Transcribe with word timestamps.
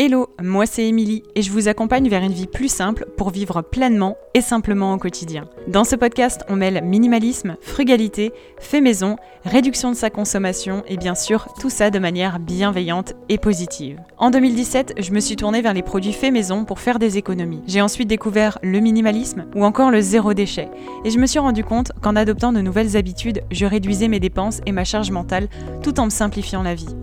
Hello, 0.00 0.28
moi 0.40 0.64
c'est 0.64 0.86
Émilie 0.86 1.24
et 1.34 1.42
je 1.42 1.50
vous 1.50 1.66
accompagne 1.66 2.08
vers 2.08 2.22
une 2.22 2.30
vie 2.30 2.46
plus 2.46 2.68
simple 2.68 3.04
pour 3.16 3.30
vivre 3.30 3.62
pleinement 3.62 4.16
et 4.32 4.40
simplement 4.40 4.94
au 4.94 4.96
quotidien. 4.96 5.48
Dans 5.66 5.82
ce 5.82 5.96
podcast, 5.96 6.44
on 6.48 6.54
mêle 6.54 6.84
minimalisme, 6.84 7.56
frugalité, 7.60 8.30
fait 8.60 8.80
maison, 8.80 9.16
réduction 9.44 9.90
de 9.90 9.96
sa 9.96 10.08
consommation 10.08 10.84
et 10.86 10.96
bien 10.96 11.16
sûr 11.16 11.48
tout 11.58 11.68
ça 11.68 11.90
de 11.90 11.98
manière 11.98 12.38
bienveillante 12.38 13.14
et 13.28 13.38
positive. 13.38 13.98
En 14.18 14.30
2017, 14.30 14.94
je 14.98 15.10
me 15.10 15.18
suis 15.18 15.34
tournée 15.34 15.62
vers 15.62 15.74
les 15.74 15.82
produits 15.82 16.12
fait 16.12 16.30
maison 16.30 16.64
pour 16.64 16.78
faire 16.78 17.00
des 17.00 17.18
économies. 17.18 17.64
J'ai 17.66 17.80
ensuite 17.80 18.06
découvert 18.06 18.60
le 18.62 18.78
minimalisme 18.78 19.46
ou 19.56 19.64
encore 19.64 19.90
le 19.90 20.00
zéro 20.00 20.32
déchet 20.32 20.68
et 21.04 21.10
je 21.10 21.18
me 21.18 21.26
suis 21.26 21.40
rendu 21.40 21.64
compte 21.64 21.90
qu'en 22.02 22.14
adoptant 22.14 22.52
de 22.52 22.60
nouvelles 22.60 22.96
habitudes, 22.96 23.42
je 23.50 23.66
réduisais 23.66 24.06
mes 24.06 24.20
dépenses 24.20 24.60
et 24.64 24.70
ma 24.70 24.84
charge 24.84 25.10
mentale 25.10 25.48
tout 25.82 25.98
en 25.98 26.04
me 26.04 26.10
simplifiant 26.10 26.62
la 26.62 26.76
vie. 26.76 26.94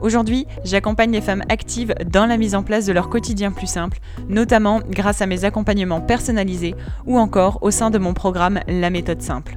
Aujourd'hui, 0.00 0.46
j'accompagne 0.64 1.10
les 1.10 1.20
femmes 1.20 1.42
actives 1.48 1.94
dans 2.06 2.26
la 2.26 2.36
mise 2.36 2.54
en 2.54 2.62
place 2.62 2.86
de 2.86 2.92
leur 2.92 3.08
quotidien 3.08 3.50
plus 3.50 3.66
simple, 3.66 3.98
notamment 4.28 4.80
grâce 4.88 5.22
à 5.22 5.26
mes 5.26 5.44
accompagnements 5.44 6.00
personnalisés 6.00 6.74
ou 7.06 7.18
encore 7.18 7.58
au 7.62 7.70
sein 7.70 7.90
de 7.90 7.98
mon 7.98 8.14
programme 8.14 8.60
La 8.68 8.90
méthode 8.90 9.22
simple. 9.22 9.56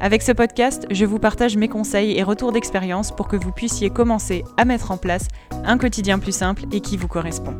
Avec 0.00 0.22
ce 0.22 0.32
podcast, 0.32 0.86
je 0.90 1.04
vous 1.04 1.18
partage 1.18 1.56
mes 1.56 1.68
conseils 1.68 2.18
et 2.18 2.22
retours 2.22 2.52
d'expérience 2.52 3.14
pour 3.14 3.28
que 3.28 3.36
vous 3.36 3.52
puissiez 3.52 3.90
commencer 3.90 4.44
à 4.56 4.64
mettre 4.64 4.90
en 4.90 4.96
place 4.96 5.28
un 5.64 5.78
quotidien 5.78 6.18
plus 6.18 6.34
simple 6.34 6.64
et 6.72 6.80
qui 6.80 6.96
vous 6.96 7.08
correspond. 7.08 7.58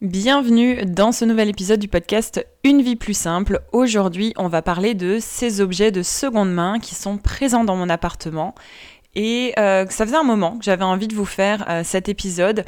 Bienvenue 0.00 0.84
dans 0.84 1.12
ce 1.12 1.24
nouvel 1.24 1.48
épisode 1.48 1.80
du 1.80 1.88
podcast 1.88 2.46
Une 2.62 2.82
vie 2.82 2.96
plus 2.96 3.14
simple. 3.14 3.60
Aujourd'hui, 3.72 4.34
on 4.36 4.48
va 4.48 4.60
parler 4.60 4.92
de 4.92 5.18
ces 5.18 5.62
objets 5.62 5.92
de 5.92 6.02
seconde 6.02 6.52
main 6.52 6.78
qui 6.78 6.94
sont 6.94 7.16
présents 7.16 7.64
dans 7.64 7.76
mon 7.76 7.88
appartement 7.88 8.54
et 9.14 9.52
euh, 9.58 9.86
ça 9.88 10.04
faisait 10.06 10.16
un 10.16 10.24
moment 10.24 10.58
que 10.58 10.64
j'avais 10.64 10.84
envie 10.84 11.08
de 11.08 11.14
vous 11.14 11.24
faire 11.24 11.64
euh, 11.68 11.82
cet 11.84 12.08
épisode 12.08 12.64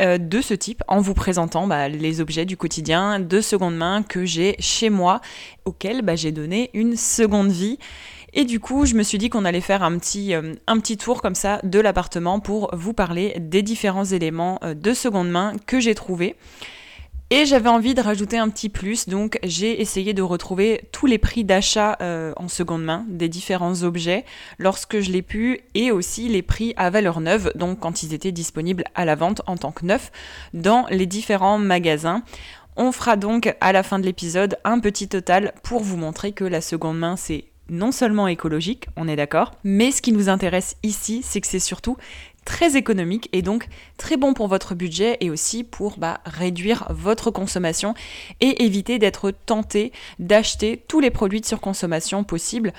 euh, 0.00 0.18
de 0.18 0.40
ce 0.40 0.54
type 0.54 0.82
en 0.88 1.00
vous 1.00 1.14
présentant 1.14 1.66
bah, 1.66 1.88
les 1.88 2.20
objets 2.20 2.44
du 2.44 2.56
quotidien 2.56 3.20
de 3.20 3.40
seconde 3.40 3.76
main 3.76 4.02
que 4.02 4.24
j'ai 4.24 4.56
chez 4.58 4.90
moi, 4.90 5.20
auxquels 5.64 6.02
bah, 6.02 6.16
j'ai 6.16 6.32
donné 6.32 6.70
une 6.74 6.96
seconde 6.96 7.50
vie. 7.50 7.78
Et 8.34 8.44
du 8.44 8.60
coup, 8.60 8.86
je 8.86 8.94
me 8.94 9.02
suis 9.02 9.18
dit 9.18 9.28
qu'on 9.28 9.44
allait 9.44 9.60
faire 9.60 9.82
un 9.82 9.98
petit, 9.98 10.32
un 10.32 10.78
petit 10.78 10.96
tour 10.96 11.20
comme 11.20 11.34
ça 11.34 11.60
de 11.64 11.78
l'appartement 11.80 12.40
pour 12.40 12.70
vous 12.74 12.94
parler 12.94 13.36
des 13.38 13.60
différents 13.60 14.06
éléments 14.06 14.58
de 14.62 14.94
seconde 14.94 15.28
main 15.28 15.52
que 15.66 15.80
j'ai 15.80 15.94
trouvés. 15.94 16.34
Et 17.34 17.46
j'avais 17.46 17.70
envie 17.70 17.94
de 17.94 18.02
rajouter 18.02 18.36
un 18.36 18.50
petit 18.50 18.68
plus, 18.68 19.08
donc 19.08 19.38
j'ai 19.42 19.80
essayé 19.80 20.12
de 20.12 20.20
retrouver 20.20 20.82
tous 20.92 21.06
les 21.06 21.16
prix 21.16 21.44
d'achat 21.44 21.96
euh, 22.02 22.34
en 22.36 22.46
seconde 22.46 22.84
main 22.84 23.06
des 23.08 23.30
différents 23.30 23.84
objets 23.84 24.26
lorsque 24.58 25.00
je 25.00 25.10
l'ai 25.10 25.22
pu, 25.22 25.60
et 25.72 25.92
aussi 25.92 26.28
les 26.28 26.42
prix 26.42 26.74
à 26.76 26.90
valeur 26.90 27.22
neuve, 27.22 27.50
donc 27.54 27.80
quand 27.80 28.02
ils 28.02 28.12
étaient 28.12 28.32
disponibles 28.32 28.84
à 28.94 29.06
la 29.06 29.14
vente 29.14 29.40
en 29.46 29.56
tant 29.56 29.72
que 29.72 29.86
neufs 29.86 30.12
dans 30.52 30.84
les 30.90 31.06
différents 31.06 31.56
magasins. 31.56 32.22
On 32.76 32.92
fera 32.92 33.16
donc 33.16 33.56
à 33.62 33.72
la 33.72 33.82
fin 33.82 33.98
de 33.98 34.04
l'épisode 34.04 34.58
un 34.64 34.78
petit 34.78 35.08
total 35.08 35.54
pour 35.62 35.82
vous 35.82 35.96
montrer 35.96 36.32
que 36.32 36.44
la 36.44 36.60
seconde 36.60 36.98
main 36.98 37.16
c'est 37.16 37.46
non 37.70 37.92
seulement 37.92 38.28
écologique, 38.28 38.88
on 38.96 39.08
est 39.08 39.16
d'accord, 39.16 39.52
mais 39.64 39.90
ce 39.90 40.02
qui 40.02 40.12
nous 40.12 40.28
intéresse 40.28 40.76
ici, 40.82 41.22
c'est 41.24 41.40
que 41.40 41.46
c'est 41.46 41.58
surtout 41.58 41.96
très 42.44 42.76
économique 42.76 43.28
et 43.32 43.42
donc 43.42 43.68
très 43.96 44.16
bon 44.16 44.34
pour 44.34 44.48
votre 44.48 44.74
budget 44.74 45.16
et 45.20 45.30
aussi 45.30 45.64
pour 45.64 45.98
bah, 45.98 46.20
réduire 46.24 46.86
votre 46.90 47.30
consommation 47.30 47.94
et 48.40 48.64
éviter 48.64 48.98
d'être 48.98 49.30
tenté 49.30 49.92
d'acheter 50.18 50.84
tous 50.88 51.00
les 51.00 51.10
produits 51.10 51.40
de 51.40 51.46
surconsommation 51.46 52.24
possibles. 52.24 52.72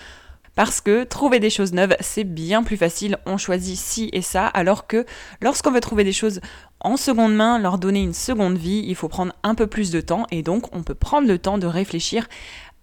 Parce 0.55 0.81
que 0.81 1.03
trouver 1.03 1.39
des 1.39 1.49
choses 1.49 1.73
neuves, 1.73 1.95
c'est 1.99 2.23
bien 2.23 2.61
plus 2.61 2.77
facile, 2.77 3.17
on 3.25 3.37
choisit 3.37 3.75
ci 3.75 4.09
et 4.13 4.21
ça, 4.21 4.45
alors 4.45 4.85
que 4.85 5.05
lorsqu'on 5.41 5.71
veut 5.71 5.79
trouver 5.79 6.03
des 6.03 6.13
choses 6.13 6.41
en 6.79 6.95
seconde 6.95 7.33
main, 7.33 7.57
leur 7.57 7.79
donner 7.79 8.03
une 8.03 8.13
seconde 8.13 8.57
vie, 8.57 8.83
il 8.85 8.95
faut 8.95 9.07
prendre 9.07 9.33
un 9.41 9.55
peu 9.55 9.65
plus 9.65 9.89
de 9.89 9.99
temps, 9.99 10.27
et 10.29 10.43
donc 10.43 10.67
on 10.75 10.83
peut 10.83 10.93
prendre 10.93 11.27
le 11.27 11.39
temps 11.39 11.57
de 11.57 11.65
réfléchir 11.65 12.27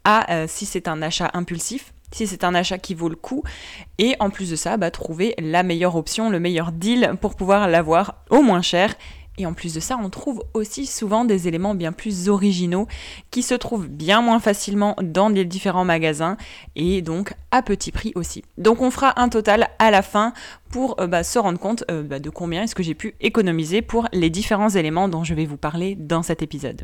à 0.03 0.33
euh, 0.33 0.47
si 0.49 0.67
c'est 0.67 0.89
un 0.89 1.01
achat 1.01 1.31
impulsif, 1.33 1.93
si 2.13 2.27
c'est 2.27 2.45
un 2.45 2.55
achat 2.55 2.79
qui 2.79 2.95
vaut 2.95 3.09
le 3.09 3.17
coup. 3.17 3.43
Et 3.99 4.15
en 4.21 4.31
plus 4.31 4.51
de 4.51 4.57
ça, 4.57 4.77
bah, 4.77 4.91
trouver 4.91 5.35
la 5.39 5.63
meilleure 5.63 5.97
option, 5.97 6.31
le 6.31 6.41
meilleur 6.41 6.73
deal 6.73 7.15
pour 7.21 7.35
pouvoir 7.35 7.69
l'avoir 7.69 8.17
au 8.31 8.43
moins 8.43 8.63
cher. 8.63 8.95
Et 9.39 9.47
en 9.47 9.55
plus 9.55 9.73
de 9.73 9.81
ça, 9.81 9.99
on 10.03 10.11
trouve 10.11 10.43
aussi 10.53 10.85
souvent 10.85 11.25
des 11.25 11.49
éléments 11.49 11.75
bien 11.75 11.93
plus 11.93 12.29
originaux 12.29 12.87
qui 13.31 13.43
se 13.43 13.55
trouvent 13.55 13.89
bien 13.89 14.21
moins 14.21 14.39
facilement 14.39 14.95
dans 15.03 15.31
les 15.31 15.47
différents 15.47 15.87
magasins 15.87 16.37
et 16.77 17.01
donc 17.01 17.33
à 17.51 17.63
petit 17.63 17.91
prix 17.91 18.13
aussi. 18.17 18.45
Donc 18.59 18.83
on 18.83 18.91
fera 18.91 19.19
un 19.19 19.31
total 19.31 19.69
à 19.79 19.91
la 19.91 20.03
fin 20.03 20.35
pour 20.71 21.01
euh, 21.01 21.07
bah, 21.07 21.25
se 21.25 21.39
rendre 21.39 21.59
compte 21.59 21.85
euh, 21.91 22.03
bah, 22.03 22.19
de 22.19 22.29
combien 22.29 22.65
est-ce 22.65 22.75
que 22.75 22.83
j'ai 22.83 22.95
pu 22.95 23.15
économiser 23.23 23.81
pour 23.81 24.09
les 24.13 24.29
différents 24.29 24.69
éléments 24.69 25.09
dont 25.09 25.25
je 25.25 25.33
vais 25.33 25.47
vous 25.47 25.57
parler 25.57 25.95
dans 25.95 26.23
cet 26.23 26.43
épisode. 26.43 26.83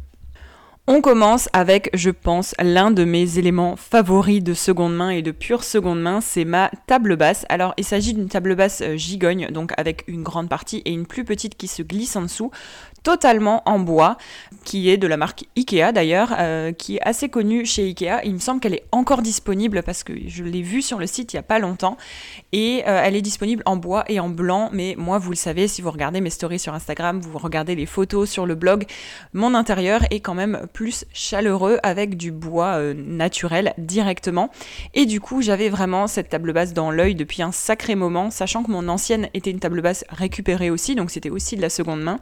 On 0.89 1.01
commence 1.01 1.49
avec, 1.53 1.91
je 1.95 2.11
pense, 2.11 2.55
l'un 2.63 2.93
de 2.93 3.03
mes 3.03 3.41
éléments 3.41 3.75
favoris 3.75 4.41
de 4.41 4.55
seconde 4.55 4.95
main 4.95 5.11
et 5.11 5.21
de 5.21 5.33
pure 5.33 5.65
seconde 5.65 6.01
main, 6.01 6.21
c'est 6.21 6.45
ma 6.45 6.71
table 6.87 7.17
basse. 7.17 7.45
Alors, 7.49 7.75
il 7.77 7.83
s'agit 7.83 8.15
d'une 8.15 8.29
table 8.29 8.55
basse 8.55 8.83
euh, 8.83 8.97
gigogne, 8.97 9.49
donc 9.51 9.73
avec 9.79 10.05
une 10.07 10.23
grande 10.23 10.49
partie 10.49 10.83
et 10.85 10.93
une 10.93 11.05
plus 11.05 11.25
petite 11.25 11.57
qui 11.57 11.67
se 11.67 11.83
glisse 11.83 12.15
en 12.15 12.23
dessous 12.23 12.53
totalement 13.06 13.62
en 13.67 13.78
bois, 13.78 14.17
qui 14.65 14.91
est 14.91 14.97
de 14.97 15.06
la 15.06 15.17
marque 15.17 15.44
Ikea 15.56 15.93
d'ailleurs, 15.94 16.34
euh, 16.41 16.72
qui 16.72 16.97
est 16.97 17.03
assez 17.03 17.28
connue 17.28 17.65
chez 17.65 17.84
Ikea. 17.84 18.25
Il 18.25 18.34
me 18.34 18.41
semble 18.41 18.59
qu'elle 18.59 18.75
est 18.75 18.83
encore 18.91 19.22
disponible 19.22 19.84
parce 19.84 20.03
que 20.03 20.12
je 20.27 20.43
l'ai 20.43 20.62
vue 20.62 20.83
sur 20.83 20.99
le 20.99 21.06
site 21.06 21.33
il 21.33 21.37
n'y 21.37 21.39
a 21.39 21.44
pas 21.44 21.61
longtemps. 21.61 21.97
Et 22.50 22.83
euh, 22.89 23.00
elle 23.05 23.15
est 23.15 23.22
disponible 23.22 23.62
en 23.65 23.77
bois 23.77 24.03
et 24.09 24.19
en 24.19 24.28
blanc. 24.28 24.71
Mais 24.72 24.97
moi, 24.99 25.19
vous 25.19 25.31
le 25.31 25.37
savez, 25.37 25.69
si 25.69 25.83
vous 25.83 25.93
regardez 25.93 26.21
mes 26.21 26.31
stories 26.31 26.59
sur 26.59 26.75
Instagram, 26.75 27.21
vous 27.21 27.39
regardez 27.39 27.77
les 27.77 27.87
photos 27.87 28.28
sur 28.28 28.44
le 28.44 28.56
blog, 28.56 28.87
mon 29.33 29.55
intérieur 29.55 30.00
est 30.11 30.19
quand 30.19 30.34
même 30.34 30.67
plus 30.73 31.05
chaleureux 31.12 31.78
avec 31.84 32.17
du 32.17 32.33
bois 32.33 32.78
euh, 32.78 32.93
naturel 32.93 33.73
directement. 33.78 34.50
Et 34.94 35.06
du 35.06 35.21
coup, 35.21 35.43
j'avais 35.43 35.69
vraiment 35.69 36.09
cette 36.09 36.31
table 36.31 36.53
basse 36.53 36.73
dans 36.73 36.91
l'œil 36.91 37.15
depuis 37.15 37.43
un 37.43 37.53
sacré 37.53 37.94
moment, 37.94 38.33
sachant 38.33 38.65
que 38.65 38.71
mon 38.73 38.88
ancienne 38.88 39.28
était 39.33 39.53
une 39.53 39.61
table 39.61 39.81
basse 39.81 40.05
récupérée 40.09 40.71
aussi, 40.71 40.97
donc 40.97 41.12
c'était 41.12 41.31
aussi 41.31 41.55
de 41.55 41.62
la 41.62 41.71
seconde 41.71 42.03
main 42.03 42.19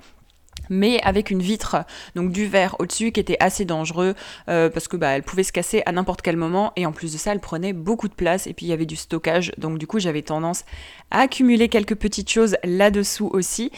mais 0.71 1.01
avec 1.03 1.31
une 1.31 1.43
vitre, 1.43 1.85
donc 2.15 2.33
du 2.33 2.47
verre 2.47 2.77
au-dessus, 2.79 3.13
qui 3.13 3.21
était 3.21 3.37
assez 3.41 3.65
dangereux 3.65 4.15
euh, 4.49 4.71
parce 4.71 4.89
que 4.89 4.97
bah, 4.97 5.09
elle 5.09 5.23
pouvait 5.23 5.43
se 5.43 5.53
casser 5.53 5.83
à 5.87 5.93
n'importe 5.93 6.23
quel 6.23 6.37
moment 6.37 6.73
et 6.77 6.87
en 6.87 6.93
plus 6.93 7.13
de 7.13 7.19
ça, 7.19 7.33
elle 7.33 7.41
prenait 7.41 7.73
beaucoup 7.73 8.09
de 8.09 8.15
place 8.15 8.47
et 8.47 8.55
puis 8.55 8.67
il 8.67 8.69
y 8.69 8.73
avait 8.73 8.87
du 8.87 8.97
stockage, 8.97 9.53
donc 9.59 9.79
du 9.79 9.87
coup 9.87 9.99
j'avais 9.99 10.23
tendance 10.23 10.65
à 11.11 11.21
accumuler 11.21 11.69
quelques 11.69 11.95
petites 11.95 12.31
choses 12.31 12.57
là-dessous 12.65 13.31
aussi. 13.33 13.71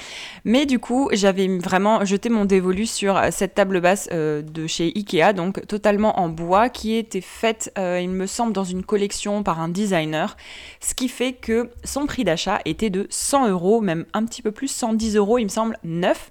Mais 0.44 0.66
du 0.66 0.78
coup, 0.78 1.08
j'avais 1.12 1.48
vraiment 1.58 2.04
jeté 2.04 2.28
mon 2.28 2.44
dévolu 2.44 2.86
sur 2.86 3.20
cette 3.30 3.54
table 3.54 3.80
basse 3.80 4.08
euh, 4.12 4.42
de 4.42 4.66
chez 4.66 4.92
Ikea, 4.94 5.32
donc 5.34 5.66
totalement 5.66 6.20
en 6.20 6.28
bois, 6.28 6.68
qui 6.68 6.94
était 6.96 7.20
faite, 7.20 7.72
euh, 7.78 8.00
il 8.02 8.10
me 8.10 8.26
semble, 8.26 8.52
dans 8.52 8.64
une 8.64 8.82
collection 8.82 9.42
par 9.42 9.60
un 9.60 9.68
designer, 9.68 10.36
ce 10.80 10.94
qui 10.94 11.08
fait 11.08 11.32
que 11.32 11.70
son 11.84 12.06
prix 12.06 12.24
d'achat 12.24 12.60
était 12.64 12.90
de 12.90 13.06
100 13.10 13.48
euros, 13.48 13.80
même 13.80 14.06
un 14.12 14.24
petit 14.24 14.42
peu 14.42 14.52
plus, 14.52 14.68
110 14.68 15.16
euros, 15.16 15.38
il 15.38 15.44
me 15.44 15.50
semble, 15.50 15.78
neuf. 15.84 16.30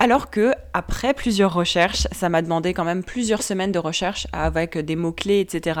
Alors 0.00 0.30
que, 0.30 0.52
après 0.74 1.12
plusieurs 1.12 1.52
recherches, 1.52 2.06
ça 2.12 2.28
m'a 2.28 2.40
demandé 2.40 2.72
quand 2.72 2.84
même 2.84 3.02
plusieurs 3.02 3.42
semaines 3.42 3.72
de 3.72 3.80
recherche 3.80 4.28
avec 4.32 4.78
des 4.78 4.94
mots-clés, 4.94 5.40
etc., 5.40 5.80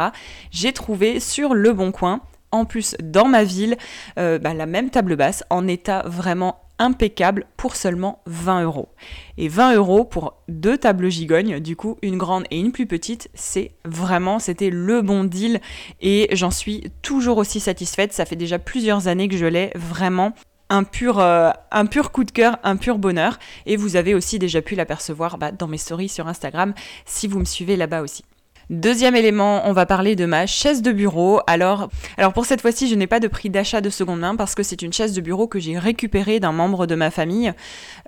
j'ai 0.50 0.72
trouvé 0.72 1.20
sur 1.20 1.54
Le 1.54 1.72
Bon 1.72 1.92
Coin, 1.92 2.20
en 2.50 2.64
plus 2.64 2.96
dans 3.00 3.28
ma 3.28 3.44
ville, 3.44 3.76
euh, 4.18 4.40
bah, 4.40 4.54
la 4.54 4.66
même 4.66 4.90
table 4.90 5.14
basse 5.14 5.44
en 5.50 5.68
état 5.68 6.02
vraiment 6.04 6.60
impeccable 6.80 7.46
pour 7.56 7.76
seulement 7.76 8.20
20 8.26 8.64
euros. 8.64 8.88
Et 9.36 9.48
20 9.48 9.74
euros 9.74 10.04
pour 10.04 10.34
deux 10.48 10.78
tables 10.78 11.10
gigognes, 11.10 11.60
du 11.60 11.76
coup 11.76 11.96
une 12.02 12.18
grande 12.18 12.44
et 12.50 12.58
une 12.58 12.72
plus 12.72 12.86
petite, 12.86 13.30
c'est 13.34 13.72
vraiment, 13.84 14.38
c'était 14.38 14.70
le 14.70 15.02
bon 15.02 15.24
deal 15.24 15.60
et 16.00 16.28
j'en 16.32 16.50
suis 16.50 16.90
toujours 17.02 17.38
aussi 17.38 17.60
satisfaite. 17.60 18.12
Ça 18.12 18.24
fait 18.24 18.36
déjà 18.36 18.58
plusieurs 18.58 19.08
années 19.08 19.28
que 19.28 19.36
je 19.36 19.46
l'ai 19.46 19.70
vraiment 19.74 20.32
un 20.70 20.84
pur, 20.84 21.18
euh, 21.18 21.50
un 21.70 21.86
pur 21.86 22.12
coup 22.12 22.24
de 22.24 22.30
cœur, 22.30 22.58
un 22.62 22.76
pur 22.76 22.98
bonheur. 22.98 23.38
Et 23.66 23.76
vous 23.76 23.96
avez 23.96 24.14
aussi 24.14 24.38
déjà 24.38 24.62
pu 24.62 24.74
l'apercevoir 24.74 25.38
bah, 25.38 25.52
dans 25.52 25.68
mes 25.68 25.78
stories 25.78 26.08
sur 26.08 26.28
Instagram 26.28 26.74
si 27.04 27.28
vous 27.28 27.38
me 27.38 27.44
suivez 27.44 27.76
là-bas 27.76 28.02
aussi. 28.02 28.24
Deuxième 28.70 29.16
élément, 29.16 29.62
on 29.64 29.72
va 29.72 29.86
parler 29.86 30.14
de 30.14 30.26
ma 30.26 30.44
chaise 30.44 30.82
de 30.82 30.92
bureau. 30.92 31.40
Alors, 31.46 31.88
alors 32.18 32.34
pour 32.34 32.44
cette 32.44 32.60
fois-ci, 32.60 32.86
je 32.86 32.94
n'ai 32.96 33.06
pas 33.06 33.18
de 33.18 33.26
prix 33.26 33.48
d'achat 33.48 33.80
de 33.80 33.88
seconde 33.88 34.20
main 34.20 34.36
parce 34.36 34.54
que 34.54 34.62
c'est 34.62 34.82
une 34.82 34.92
chaise 34.92 35.14
de 35.14 35.22
bureau 35.22 35.46
que 35.46 35.58
j'ai 35.58 35.78
récupérée 35.78 36.38
d'un 36.38 36.52
membre 36.52 36.84
de 36.84 36.94
ma 36.94 37.10
famille 37.10 37.54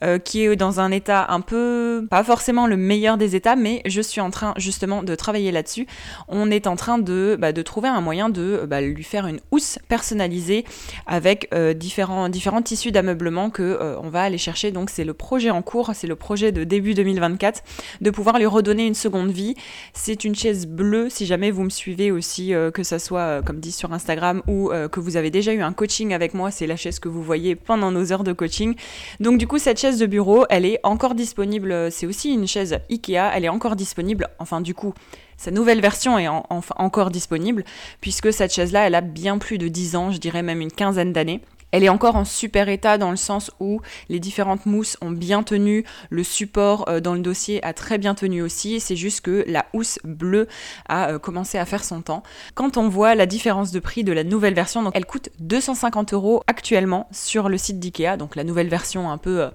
euh, 0.03 0.19
qui 0.19 0.45
est 0.45 0.57
dans 0.57 0.79
un 0.79 0.91
état 0.91 1.25
un 1.31 1.41
peu, 1.41 2.07
pas 2.11 2.23
forcément 2.25 2.67
le 2.67 2.77
meilleur 2.77 3.17
des 3.17 3.37
états, 3.37 3.57
mais 3.57 3.81
je 3.87 4.03
suis 4.03 4.21
en 4.21 4.29
train 4.29 4.53
justement 4.59 5.03
de 5.03 5.15
travailler 5.15 5.51
là-dessus. 5.51 5.87
On 6.29 6.51
est 6.51 6.67
en 6.67 6.77
train 6.77 6.99
de, 6.99 7.39
bah, 7.41 7.53
de 7.53 7.63
trouver 7.63 7.89
un 7.89 8.03
moyen 8.03 8.29
de 8.29 8.67
bah, 8.69 8.83
lui 8.83 9.03
faire 9.03 9.27
une 9.27 9.41
housse 9.53 9.79
personnalisée 9.89 10.67
avec 11.07 11.49
euh, 11.55 11.73
différents, 11.73 12.29
différents 12.29 12.61
tissus 12.61 12.93
d'ameublement 12.93 13.49
que 13.49 13.63
euh, 13.63 13.97
on 14.03 14.11
va 14.11 14.21
aller 14.25 14.37
chercher. 14.37 14.73
Donc 14.73 14.91
c'est 14.91 15.05
le 15.05 15.15
projet 15.15 15.49
en 15.49 15.63
cours, 15.63 15.93
c'est 15.95 16.07
le 16.07 16.17
projet 16.17 16.53
de 16.53 16.65
début 16.65 16.93
2024 16.93 17.63
de 18.03 18.11
pouvoir 18.11 18.39
lui 18.39 18.45
redonner 18.45 18.87
une 18.87 18.95
seconde 18.95 19.31
vie. 19.31 19.55
C'est 19.95 20.25
une 20.25 20.35
chaise 20.35 20.50
bleue 20.67 21.09
si 21.09 21.27
jamais 21.27 21.51
vous 21.51 21.63
me 21.63 21.71
suivez 21.71 22.11
aussi, 22.11 22.53
que 22.75 22.83
ça 22.83 22.99
soit 22.99 23.43
comme 23.45 23.61
dit 23.61 23.73
sur 23.73 23.93
Instagram 23.93 24.43
ou 24.47 24.71
que 24.91 25.01
vous 25.01 25.17
avez 25.17 25.31
déjà 25.31 25.53
eu 25.53 25.63
un 25.63 25.73
coaching 25.73 26.13
avec 26.15 26.35
moi. 26.35 26.51
C'est 26.51 26.67
la 26.67 26.77
chaise 26.77 26.99
que 26.99 27.09
vous 27.09 27.23
voyez 27.23 27.57
pendant 27.57 27.91
nos 27.91 28.13
heures 28.13 28.25
de 28.25 28.33
coaching. 28.33 28.75
Donc 29.21 29.39
du 29.39 29.47
coup, 29.47 29.59
cette 29.59 29.79
chaise 29.79 29.99
de 29.99 30.07
bureau, 30.07 30.45
elle 30.51 30.65
est 30.65 30.81
encore 30.83 31.15
disponible. 31.15 31.91
C'est 31.91 32.07
aussi 32.07 32.33
une 32.33 32.47
chaise 32.47 32.79
Ikea. 32.91 33.31
Elle 33.35 33.45
est 33.45 33.49
encore 33.49 33.77
disponible. 33.77 34.29
Enfin 34.39 34.61
du 34.61 34.75
coup, 34.75 34.95
sa 35.37 35.51
nouvelle 35.51 35.81
version 35.81 36.19
est 36.19 36.29
encore 36.29 37.11
disponible 37.11 37.65
puisque 38.01 38.33
cette 38.33 38.53
chaise-là, 38.53 38.87
elle 38.87 38.95
a 38.95 39.01
bien 39.01 39.39
plus 39.39 39.59
de 39.59 39.69
10 39.69 39.97
ans, 39.97 40.11
je 40.11 40.19
dirais 40.19 40.43
même 40.43 40.61
une 40.61 40.73
quinzaine 40.73 41.13
d'années. 41.13 41.41
Elle 41.73 41.85
est 41.85 41.89
encore 41.89 42.17
en 42.17 42.25
super 42.25 42.69
état 42.69 42.99
dans 42.99 43.11
le 43.11 43.17
sens 43.17 43.51
où 43.61 43.81
les 44.09 44.19
différentes 44.19 44.67
mousses 44.67 44.97
ont 45.01 45.11
bien 45.11 45.43
tenu, 45.43 45.85
le 46.11 46.25
support 46.25 46.89
euh, 46.89 47.01
dans 47.01 47.15
le 47.15 47.21
dossier 47.21 47.65
a 47.65 47.73
très 47.73 47.99
bien 47.99 48.15
tenu 48.15 48.43
aussi, 48.43 48.81
c'est 48.81 48.97
juste 48.97 49.21
que 49.21 49.45
la 49.47 49.67
housse 49.73 49.99
bleue 50.05 50.49
a 50.89 51.11
euh, 51.11 51.19
commencé 51.19 51.59
à 51.59 51.65
faire 51.65 51.85
son 51.85 52.03
temps. 52.03 52.23
Quand 52.55 52.77
on 52.77 52.89
voit 52.89 53.15
la 53.15 53.27
différence 53.27 53.71
de 53.71 53.79
prix 53.79 54.05
de 54.05 54.13
la 54.13 54.25
nouvelle 54.25 54.55
version, 54.55 54.83
donc 54.83 54.93
elle 54.97 55.07
coûte 55.07 55.29
250 55.39 56.13
euros 56.13 56.43
actuellement 56.47 57.09
sur 57.13 57.49
le 57.49 57.59
site 57.59 57.79
d'IKEA, 57.79 58.17
donc 58.17 58.37
la 58.37 58.45
nouvelle 58.45 58.69
version 58.69 59.11
un 59.11 59.19
peu 59.19 59.43
euh, 59.43 59.51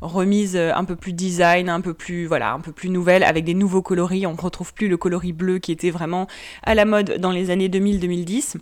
remise, 0.00 0.56
un 0.56 0.84
peu 0.84 0.96
plus 0.96 1.12
design, 1.12 1.68
un 1.68 1.80
peu 1.80 1.94
plus 1.94 2.26
voilà, 2.26 2.52
un 2.52 2.60
peu 2.60 2.72
plus 2.72 2.88
nouvelle 2.88 3.22
avec 3.22 3.44
des 3.44 3.54
nouveaux 3.54 3.82
coloris. 3.82 4.26
On 4.26 4.32
ne 4.32 4.40
retrouve 4.40 4.74
plus 4.74 4.88
le 4.88 4.96
coloris 4.96 5.32
bleu 5.32 5.58
qui 5.58 5.72
était 5.72 5.90
vraiment 5.90 6.26
à 6.64 6.74
la 6.74 6.84
mode 6.84 7.18
dans 7.18 7.30
les 7.30 7.50
années 7.50 7.68
2000-2010. 7.68 8.56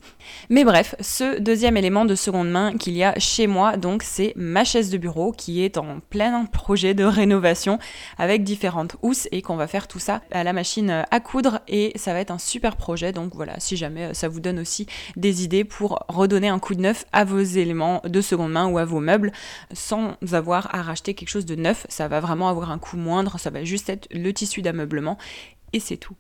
Mais 0.51 0.65
bref, 0.65 0.95
ce 1.01 1.39
deuxième 1.41 1.77
élément 1.77 2.05
de 2.05 2.15
seconde 2.15 2.51
main 2.51 2.77
qu'il 2.77 2.98
chez 3.19 3.47
moi. 3.47 3.77
Donc 3.77 4.03
c'est 4.03 4.33
ma 4.37 4.65
chaise 4.65 4.91
de 4.91 4.99
bureau 4.99 5.33
qui 5.33 5.65
est 5.65 5.77
en 5.79 6.01
plein 6.11 6.45
projet 6.45 6.95
de 6.95 7.05
rénovation 7.05 7.79
avec 8.17 8.45
différentes 8.45 8.97
housses 9.03 9.29
et 9.33 9.43
qu'on 9.43 9.57
va 9.57 9.67
faire 9.67 9.89
tout 9.89 9.99
ça 9.99 10.21
à 10.31 10.45
la 10.45 10.53
machine 10.53 11.05
à 11.11 11.21
coudre 11.21 11.61
et 11.69 11.93
ça 11.97 12.13
va 12.13 12.21
être 12.21 12.31
un 12.31 12.39
super 12.39 12.77
projet. 12.77 13.13
Donc 13.13 13.35
voilà, 13.35 13.59
si 13.59 13.77
jamais 13.77 14.07
euh, 14.07 14.15
ça 14.15 14.29
vous 14.29 14.41
donne 14.41 14.59
aussi 14.59 14.87
des 15.17 15.45
idées 15.45 15.65
pour 15.65 16.05
redonner 16.09 16.49
un 16.49 16.59
coup 16.59 16.75
de 16.75 16.81
neuf 16.81 17.05
à 17.13 17.25
vos 17.25 17.41
éléments 17.41 18.01
de 18.05 18.21
seconde 18.21 18.53
main 18.53 18.67
ou 18.69 18.79
à 18.79 18.85
vos 18.85 19.01
meubles 19.01 19.33
sans 19.73 20.17
avoir 20.33 20.75
à 20.75 20.83
racheter 20.83 21.15
quelque 21.15 21.29
chose 21.29 21.47
de 21.47 21.55
neuf, 21.55 21.87
ça 21.89 22.09
va 22.09 22.21
vraiment 22.21 22.49
avoir 22.49 22.71
un 22.71 22.79
coût 22.79 22.97
moindre, 22.97 23.39
ça 23.39 23.51
va 23.51 23.65
juste 23.65 23.89
être 23.89 24.09
le 24.13 24.33
tissu 24.33 24.63
d'ameublement 24.63 25.19
et 25.73 25.81
c'est 25.81 25.97
tout. 25.97 26.15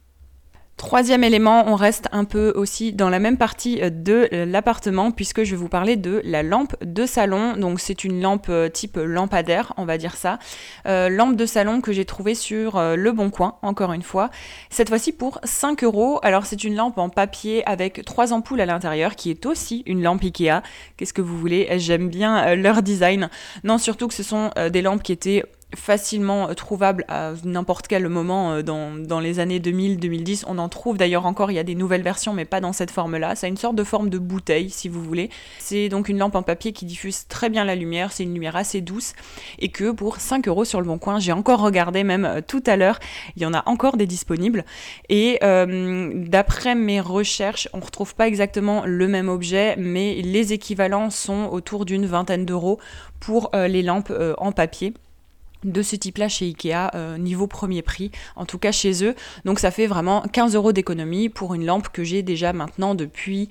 Troisième 0.78 1.24
élément, 1.24 1.64
on 1.66 1.74
reste 1.74 2.06
un 2.12 2.24
peu 2.24 2.52
aussi 2.54 2.92
dans 2.92 3.10
la 3.10 3.18
même 3.18 3.36
partie 3.36 3.82
euh, 3.82 3.90
de 3.90 4.28
euh, 4.32 4.46
l'appartement 4.46 5.10
puisque 5.10 5.42
je 5.42 5.50
vais 5.50 5.56
vous 5.56 5.68
parler 5.68 5.96
de 5.96 6.22
la 6.24 6.44
lampe 6.44 6.76
de 6.84 7.04
salon. 7.04 7.56
Donc 7.56 7.80
c'est 7.80 8.04
une 8.04 8.22
lampe 8.22 8.46
euh, 8.48 8.68
type 8.68 8.96
lampadaire, 8.96 9.72
on 9.76 9.84
va 9.84 9.98
dire 9.98 10.14
ça. 10.14 10.38
lampe 10.86 11.34
de 11.34 11.46
salon 11.46 11.80
que 11.80 11.92
j'ai 11.92 12.04
trouvée 12.04 12.36
sur 12.36 12.80
Le 12.80 13.10
Bon 13.10 13.28
Coin, 13.28 13.56
encore 13.62 13.92
une 13.92 14.02
fois. 14.02 14.30
Cette 14.70 14.88
fois-ci 14.88 15.10
pour 15.10 15.40
5 15.42 15.82
euros. 15.82 16.20
Alors 16.22 16.46
c'est 16.46 16.62
une 16.62 16.76
lampe 16.76 16.96
en 16.98 17.08
papier 17.08 17.66
avec 17.68 18.04
trois 18.04 18.32
ampoules 18.32 18.60
à 18.60 18.66
l'intérieur 18.66 19.16
qui 19.16 19.30
est 19.30 19.46
aussi 19.46 19.82
une 19.86 20.02
lampe 20.02 20.22
Ikea. 20.22 20.62
Qu'est-ce 20.96 21.12
que 21.12 21.22
vous 21.22 21.36
voulez? 21.36 21.68
J'aime 21.78 22.08
bien 22.08 22.54
leur 22.54 22.82
design. 22.82 23.30
Non, 23.64 23.78
surtout 23.78 24.06
que 24.06 24.14
ce 24.14 24.22
sont 24.22 24.52
des 24.70 24.82
lampes 24.82 25.02
qui 25.02 25.12
étaient 25.12 25.42
facilement 25.76 26.54
trouvable 26.54 27.04
à 27.08 27.32
n'importe 27.44 27.88
quel 27.88 28.08
moment 28.08 28.52
euh, 28.52 28.62
dans, 28.62 28.94
dans 28.94 29.20
les 29.20 29.38
années 29.38 29.58
2000-2010. 29.58 30.44
On 30.46 30.58
en 30.58 30.68
trouve 30.68 30.96
d'ailleurs 30.96 31.26
encore, 31.26 31.50
il 31.50 31.54
y 31.54 31.58
a 31.58 31.64
des 31.64 31.74
nouvelles 31.74 32.02
versions, 32.02 32.32
mais 32.32 32.46
pas 32.46 32.60
dans 32.60 32.72
cette 32.72 32.90
forme-là. 32.90 33.34
Ça 33.36 33.46
a 33.46 33.50
une 33.50 33.56
sorte 33.58 33.76
de 33.76 33.84
forme 33.84 34.08
de 34.08 34.18
bouteille, 34.18 34.70
si 34.70 34.88
vous 34.88 35.02
voulez. 35.02 35.28
C'est 35.58 35.90
donc 35.90 36.08
une 36.08 36.18
lampe 36.18 36.36
en 36.36 36.42
papier 36.42 36.72
qui 36.72 36.86
diffuse 36.86 37.26
très 37.28 37.50
bien 37.50 37.64
la 37.64 37.74
lumière, 37.74 38.12
c'est 38.12 38.22
une 38.22 38.32
lumière 38.32 38.56
assez 38.56 38.80
douce, 38.80 39.12
et 39.58 39.68
que 39.68 39.90
pour 39.90 40.16
5 40.16 40.48
euros 40.48 40.64
sur 40.64 40.80
le 40.80 40.86
bon 40.86 40.98
coin, 40.98 41.18
j'ai 41.18 41.32
encore 41.32 41.60
regardé 41.60 42.02
même 42.02 42.24
euh, 42.24 42.40
tout 42.46 42.62
à 42.66 42.76
l'heure, 42.76 42.98
il 43.36 43.42
y 43.42 43.46
en 43.46 43.52
a 43.52 43.62
encore 43.66 43.98
des 43.98 44.06
disponibles. 44.06 44.64
Et 45.10 45.38
euh, 45.42 46.12
d'après 46.14 46.74
mes 46.74 47.00
recherches, 47.00 47.68
on 47.74 47.78
ne 47.78 47.84
retrouve 47.84 48.14
pas 48.14 48.26
exactement 48.26 48.84
le 48.86 49.06
même 49.06 49.28
objet, 49.28 49.74
mais 49.76 50.22
les 50.22 50.54
équivalents 50.54 51.10
sont 51.10 51.48
autour 51.52 51.84
d'une 51.84 52.06
vingtaine 52.06 52.46
d'euros 52.46 52.78
pour 53.20 53.50
les 53.52 53.82
lampes 53.82 54.12
en 54.38 54.52
papier 54.52 54.94
de 55.64 55.82
ce 55.82 55.96
type-là 55.96 56.28
chez 56.28 56.46
Ikea, 56.46 56.90
euh, 56.94 57.18
niveau 57.18 57.46
premier 57.46 57.82
prix, 57.82 58.10
en 58.36 58.46
tout 58.46 58.58
cas 58.58 58.72
chez 58.72 59.04
eux. 59.04 59.14
Donc 59.44 59.58
ça 59.58 59.70
fait 59.70 59.86
vraiment 59.86 60.22
15 60.22 60.54
euros 60.54 60.72
d'économie 60.72 61.28
pour 61.28 61.54
une 61.54 61.66
lampe 61.66 61.88
que 61.88 62.04
j'ai 62.04 62.22
déjà 62.22 62.52
maintenant 62.52 62.94
depuis 62.94 63.48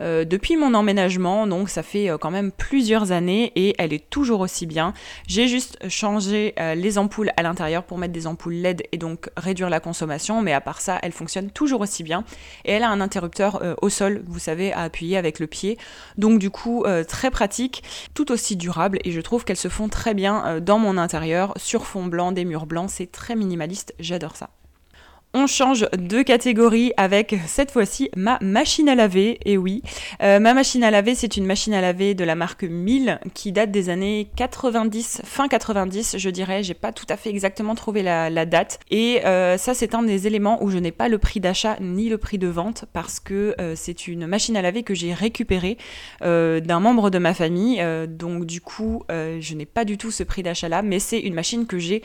euh, 0.00 0.24
depuis 0.24 0.56
mon 0.56 0.74
emménagement, 0.74 1.46
donc 1.46 1.68
ça 1.68 1.82
fait 1.82 2.10
euh, 2.10 2.18
quand 2.18 2.30
même 2.30 2.52
plusieurs 2.52 3.12
années 3.12 3.52
et 3.56 3.74
elle 3.78 3.92
est 3.92 4.10
toujours 4.10 4.40
aussi 4.40 4.66
bien. 4.66 4.92
J'ai 5.26 5.48
juste 5.48 5.78
changé 5.88 6.54
euh, 6.58 6.74
les 6.74 6.98
ampoules 6.98 7.32
à 7.36 7.42
l'intérieur 7.42 7.84
pour 7.84 7.98
mettre 7.98 8.12
des 8.12 8.26
ampoules 8.26 8.54
LED 8.54 8.84
et 8.92 8.98
donc 8.98 9.30
réduire 9.36 9.70
la 9.70 9.80
consommation, 9.80 10.42
mais 10.42 10.52
à 10.52 10.60
part 10.60 10.80
ça, 10.80 10.98
elle 11.02 11.12
fonctionne 11.12 11.50
toujours 11.50 11.80
aussi 11.80 12.02
bien. 12.02 12.24
Et 12.64 12.72
elle 12.72 12.82
a 12.82 12.90
un 12.90 13.00
interrupteur 13.00 13.76
au 13.82 13.88
sol, 13.88 14.22
vous 14.26 14.38
savez, 14.38 14.72
à 14.72 14.82
appuyer 14.82 15.16
avec 15.16 15.38
le 15.38 15.46
pied. 15.46 15.78
Donc 16.16 16.38
du 16.38 16.50
coup, 16.50 16.84
très 17.06 17.30
pratique, 17.30 17.82
tout 18.14 18.32
aussi 18.32 18.56
durable 18.56 18.98
et 19.04 19.12
je 19.12 19.20
trouve 19.20 19.44
qu'elles 19.44 19.56
se 19.56 19.68
font 19.68 19.88
très 19.88 20.14
bien 20.14 20.60
dans 20.60 20.78
mon 20.78 20.96
intérieur, 20.96 21.54
sur 21.56 21.86
fond 21.86 22.06
blanc, 22.06 22.32
des 22.32 22.44
murs 22.44 22.66
blancs, 22.66 22.90
c'est 22.90 23.10
très 23.10 23.34
minimaliste, 23.34 23.94
j'adore 23.98 24.36
ça. 24.36 24.50
On 25.34 25.46
change 25.46 25.86
de 25.92 26.22
catégorie 26.22 26.92
avec 26.96 27.36
cette 27.46 27.70
fois-ci 27.70 28.10
ma 28.16 28.38
machine 28.40 28.88
à 28.88 28.94
laver. 28.94 29.38
Et 29.44 29.58
oui, 29.58 29.82
euh, 30.22 30.38
ma 30.40 30.54
machine 30.54 30.82
à 30.82 30.90
laver, 30.90 31.14
c'est 31.14 31.36
une 31.36 31.44
machine 31.44 31.74
à 31.74 31.82
laver 31.82 32.14
de 32.14 32.24
la 32.24 32.34
marque 32.34 32.62
1000 32.62 33.20
qui 33.34 33.52
date 33.52 33.70
des 33.70 33.90
années 33.90 34.30
90, 34.36 35.20
fin 35.24 35.46
90, 35.46 36.16
je 36.16 36.30
dirais. 36.30 36.62
J'ai 36.62 36.72
pas 36.72 36.92
tout 36.92 37.04
à 37.10 37.18
fait 37.18 37.28
exactement 37.28 37.74
trouvé 37.74 38.02
la, 38.02 38.46
date. 38.46 38.80
Et 38.90 39.20
euh, 39.26 39.58
ça, 39.58 39.74
c'est 39.74 39.94
un 39.94 40.02
des 40.02 40.26
éléments 40.26 40.62
où 40.62 40.70
je 40.70 40.78
n'ai 40.78 40.92
pas 40.92 41.08
le 41.08 41.18
prix 41.18 41.40
d'achat 41.40 41.76
ni 41.78 42.08
le 42.08 42.16
prix 42.16 42.38
de 42.38 42.48
vente 42.48 42.86
parce 42.94 43.20
que 43.20 43.54
euh, 43.60 43.74
c'est 43.76 44.08
une 44.08 44.26
machine 44.26 44.56
à 44.56 44.62
laver 44.62 44.82
que 44.82 44.94
j'ai 44.94 45.12
récupérée 45.12 45.76
d'un 46.22 46.80
membre 46.80 47.10
de 47.10 47.18
ma 47.18 47.34
famille. 47.34 47.84
donc, 48.08 48.46
du 48.46 48.62
coup, 48.62 49.02
je 49.10 49.54
n'ai 49.54 49.66
pas 49.66 49.84
du 49.84 49.98
tout 49.98 50.10
ce 50.10 50.22
prix 50.22 50.42
d'achat 50.42 50.70
là, 50.70 50.80
mais 50.80 50.98
c'est 50.98 51.20
une 51.20 51.34
machine 51.34 51.66
que 51.66 51.78
j'ai 51.78 52.02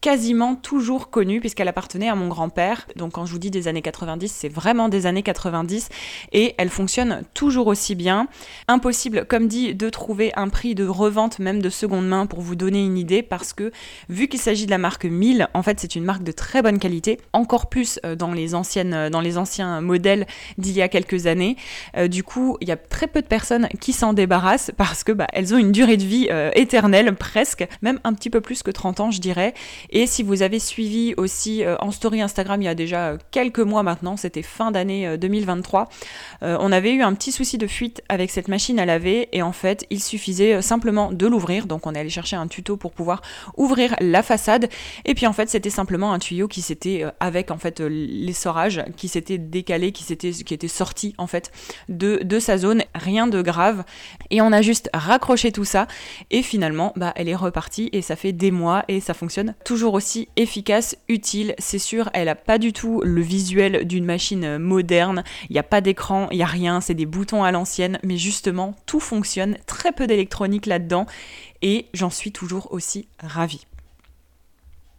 quasiment 0.00 0.54
toujours 0.54 1.10
connue 1.10 1.40
puisqu'elle 1.40 1.68
appartenait 1.68 2.08
à 2.08 2.14
mon 2.14 2.28
grand-père. 2.28 2.86
Donc 2.96 3.12
quand 3.12 3.26
je 3.26 3.32
vous 3.32 3.38
dis 3.38 3.50
des 3.50 3.68
années 3.68 3.82
90, 3.82 4.30
c'est 4.32 4.48
vraiment 4.48 4.88
des 4.88 5.06
années 5.06 5.22
90 5.22 5.88
et 6.32 6.54
elle 6.58 6.68
fonctionne 6.68 7.22
toujours 7.34 7.66
aussi 7.66 7.94
bien. 7.94 8.28
Impossible, 8.68 9.26
comme 9.26 9.48
dit, 9.48 9.74
de 9.74 9.90
trouver 9.90 10.32
un 10.36 10.48
prix 10.48 10.74
de 10.74 10.86
revente 10.86 11.38
même 11.38 11.60
de 11.60 11.68
seconde 11.68 12.06
main 12.06 12.26
pour 12.26 12.40
vous 12.40 12.54
donner 12.54 12.84
une 12.84 12.96
idée 12.96 13.22
parce 13.22 13.52
que 13.52 13.72
vu 14.08 14.28
qu'il 14.28 14.40
s'agit 14.40 14.66
de 14.66 14.70
la 14.70 14.78
marque 14.78 15.04
1000, 15.04 15.48
en 15.54 15.62
fait 15.62 15.80
c'est 15.80 15.96
une 15.96 16.04
marque 16.04 16.22
de 16.22 16.32
très 16.32 16.62
bonne 16.62 16.78
qualité, 16.78 17.18
encore 17.32 17.68
plus 17.68 17.98
euh, 18.04 18.14
dans 18.14 18.32
les 18.32 18.54
anciennes 18.54 18.94
euh, 18.94 19.10
dans 19.10 19.20
les 19.20 19.36
anciens 19.36 19.80
modèles 19.80 20.26
d'il 20.58 20.72
y 20.72 20.82
a 20.82 20.88
quelques 20.88 21.26
années. 21.26 21.56
Euh, 21.96 22.08
du 22.08 22.22
coup, 22.22 22.56
il 22.60 22.68
y 22.68 22.72
a 22.72 22.76
très 22.76 23.06
peu 23.06 23.20
de 23.20 23.26
personnes 23.26 23.68
qui 23.80 23.92
s'en 23.92 24.12
débarrassent 24.12 24.70
parce 24.76 25.02
que 25.02 25.12
bah, 25.12 25.26
elles 25.32 25.54
ont 25.54 25.58
une 25.58 25.72
durée 25.72 25.96
de 25.96 26.04
vie 26.04 26.28
éternelle 26.54 27.14
presque, 27.14 27.66
même 27.82 27.98
un 28.04 28.12
petit 28.12 28.30
peu 28.30 28.40
plus 28.40 28.62
que 28.62 28.70
30 28.70 29.00
ans 29.00 29.10
je 29.10 29.20
dirais 29.20 29.54
et 29.90 30.06
si 30.06 30.22
vous 30.22 30.42
avez 30.42 30.58
suivi 30.58 31.14
aussi 31.16 31.64
euh, 31.64 31.76
en 31.80 31.90
story 31.90 32.20
Instagram 32.20 32.60
il 32.60 32.66
y 32.66 32.68
a 32.68 32.74
déjà 32.74 33.08
euh, 33.08 33.18
quelques 33.30 33.60
mois 33.60 33.82
maintenant, 33.82 34.16
c'était 34.16 34.42
fin 34.42 34.70
d'année 34.70 35.16
2023, 35.16 35.88
euh, 36.42 36.56
on 36.60 36.72
avait 36.72 36.92
eu 36.92 37.02
un 37.02 37.14
petit 37.14 37.32
souci 37.32 37.58
de 37.58 37.66
fuite 37.66 38.02
avec 38.08 38.30
cette 38.30 38.48
machine 38.48 38.78
à 38.78 38.86
laver 38.86 39.28
et 39.32 39.42
en 39.42 39.52
fait 39.52 39.86
il 39.90 40.02
suffisait 40.02 40.60
simplement 40.62 41.12
de 41.12 41.26
l'ouvrir. 41.26 41.66
Donc 41.66 41.86
on 41.86 41.94
est 41.94 42.00
allé 42.00 42.10
chercher 42.10 42.36
un 42.36 42.48
tuto 42.48 42.76
pour 42.76 42.92
pouvoir 42.92 43.22
ouvrir 43.56 43.94
la 44.00 44.22
façade. 44.22 44.68
Et 45.04 45.14
puis 45.14 45.26
en 45.26 45.32
fait 45.32 45.48
c'était 45.48 45.70
simplement 45.70 46.12
un 46.12 46.18
tuyau 46.18 46.48
qui 46.48 46.62
s'était 46.62 47.04
avec 47.20 47.50
en 47.50 47.58
fait 47.58 47.80
l'essorage 47.80 48.84
qui 48.96 49.08
s'était 49.08 49.38
décalé, 49.38 49.92
qui 49.92 50.04
s'était 50.04 50.30
qui 50.30 50.54
était 50.54 50.68
sorti 50.68 51.14
en 51.18 51.26
fait 51.26 51.50
de, 51.88 52.20
de 52.22 52.38
sa 52.38 52.58
zone, 52.58 52.82
rien 52.94 53.26
de 53.26 53.42
grave. 53.42 53.84
Et 54.30 54.40
on 54.40 54.52
a 54.52 54.62
juste 54.62 54.90
raccroché 54.92 55.52
tout 55.52 55.64
ça. 55.64 55.86
Et 56.30 56.42
finalement 56.42 56.92
bah 56.96 57.12
elle 57.16 57.28
est 57.28 57.34
repartie 57.34 57.88
et 57.92 58.02
ça 58.02 58.16
fait 58.16 58.32
des 58.32 58.50
mois 58.50 58.84
et 58.88 59.00
ça 59.00 59.14
fonctionne 59.14 59.54
toujours 59.64 59.77
aussi 59.86 60.28
efficace, 60.36 60.96
utile. 61.08 61.54
C'est 61.58 61.78
sûr, 61.78 62.10
elle 62.12 62.28
a 62.28 62.34
pas 62.34 62.58
du 62.58 62.72
tout 62.72 63.00
le 63.04 63.20
visuel 63.20 63.86
d'une 63.86 64.04
machine 64.04 64.58
moderne. 64.58 65.24
Il 65.48 65.52
n'y 65.52 65.58
a 65.58 65.64
pas 65.64 65.80
d'écran, 65.80 66.28
il 66.30 66.36
n'y 66.36 66.42
a 66.42 66.46
rien, 66.46 66.80
c'est 66.80 66.94
des 66.94 67.06
boutons 67.06 67.44
à 67.44 67.52
l'ancienne. 67.52 67.98
Mais 68.02 68.16
justement, 68.16 68.74
tout 68.86 69.00
fonctionne. 69.00 69.56
Très 69.66 69.92
peu 69.92 70.06
d'électronique 70.06 70.66
là-dedans. 70.66 71.06
Et 71.62 71.86
j'en 71.94 72.10
suis 72.10 72.32
toujours 72.32 72.72
aussi 72.72 73.08
ravie. 73.20 73.66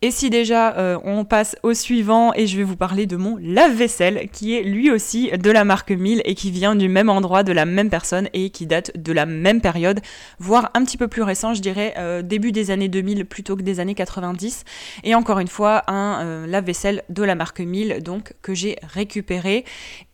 Et 0.01 0.11
si 0.11 0.29
déjà 0.29 0.77
euh, 0.77 0.97
on 1.03 1.25
passe 1.25 1.57
au 1.61 1.73
suivant 1.73 2.33
et 2.33 2.47
je 2.47 2.55
vais 2.55 2.63
vous 2.63 2.77
parler 2.77 3.05
de 3.05 3.17
mon 3.17 3.37
lave-vaisselle 3.41 4.29
qui 4.31 4.55
est 4.55 4.63
lui 4.63 4.89
aussi 4.89 5.29
de 5.31 5.51
la 5.51 5.65
marque 5.65 5.91
1000 5.91 6.21
et 6.23 6.35
qui 6.35 6.51
vient 6.51 6.73
du 6.73 6.87
même 6.87 7.09
endroit, 7.09 7.43
de 7.43 7.51
la 7.51 7.65
même 7.65 7.89
personne 7.89 8.29
et 8.31 8.49
qui 8.49 8.65
date 8.65 8.97
de 8.97 9.11
la 9.11 9.25
même 9.25 9.59
période, 9.59 9.99
voire 10.39 10.71
un 10.73 10.85
petit 10.85 10.95
peu 10.95 11.09
plus 11.09 11.21
récent, 11.21 11.53
je 11.53 11.61
dirais 11.61 11.95
euh, 11.97 12.21
début 12.21 12.53
des 12.53 12.71
années 12.71 12.87
2000 12.87 13.25
plutôt 13.25 13.57
que 13.57 13.61
des 13.61 13.81
années 13.81 13.93
90. 13.93 14.63
Et 15.03 15.15
encore 15.15 15.39
une 15.39 15.49
fois, 15.49 15.83
un 15.87 16.23
euh, 16.23 16.47
lave-vaisselle 16.47 17.03
de 17.09 17.23
la 17.23 17.35
marque 17.35 17.59
1000 17.59 18.01
donc 18.01 18.33
que 18.41 18.53
j'ai 18.53 18.77
récupéré 18.83 19.65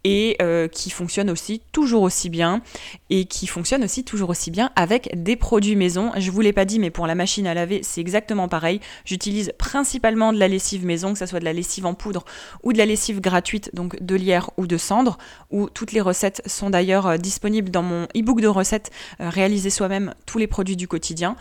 et 0.08 0.38
qui 0.72 0.92
fonctionne 0.92 1.32
aussi 1.32 1.64
toujours 1.72 2.04
aussi 2.04 2.30
bien 2.30 2.62
et 3.10 3.26
qui 3.26 3.48
fonctionne 3.48 3.84
aussi 3.84 4.04
toujours 4.04 4.30
aussi 4.30 4.52
bien 4.52 4.70
avec 4.76 5.10
des 5.16 5.36
produits 5.36 5.76
maison. 5.76 6.12
Je 6.16 6.30
vous 6.30 6.42
l'ai 6.42 6.54
pas 6.54 6.64
dit 6.64 6.78
mais 6.78 6.92
pour 6.92 7.08
la 7.08 7.16
machine 7.16 7.48
à 7.48 7.56
laver, 7.56 7.82
c'est 7.82 8.02
exactement 8.02 8.48
pareil. 8.48 8.82
J'utilise 9.04 9.52
de 9.84 10.40
la 10.40 10.48
lessive 10.48 10.86
maison, 10.86 11.14
que 11.14 11.20
ce 11.20 11.26
soit 11.26 11.40
de 11.40 11.46
la 11.46 11.54
lessive 11.54 11.86
en 11.86 11.94
poudre 11.94 12.24
ou 12.64 12.72
de 12.72 12.78
la 12.78 12.86
lessive 12.86 13.20
gratuite, 13.20 13.72
donc 13.74 14.02
de 14.02 14.16
lierre 14.16 14.50
ou 14.58 14.68
de 14.68 14.78
cendre, 14.78 15.18
où 15.52 15.70
toutes 15.70 15.92
les 15.92 16.02
recettes 16.02 16.42
sont 16.46 16.70
d'ailleurs 16.70 17.08
euh, 17.08 17.18
disponibles 17.18 17.70
dans 17.70 17.84
mon 17.84 18.04
e-book 18.16 18.42
de 18.42 18.48
recettes 18.48 18.92
euh, 19.20 19.30
réalisé 19.30 19.70
soi-même 19.70 20.14
tous 20.26 20.38
les 20.38 20.48
produits 20.48 20.78
du 20.78 20.88
quotidien 20.88 21.36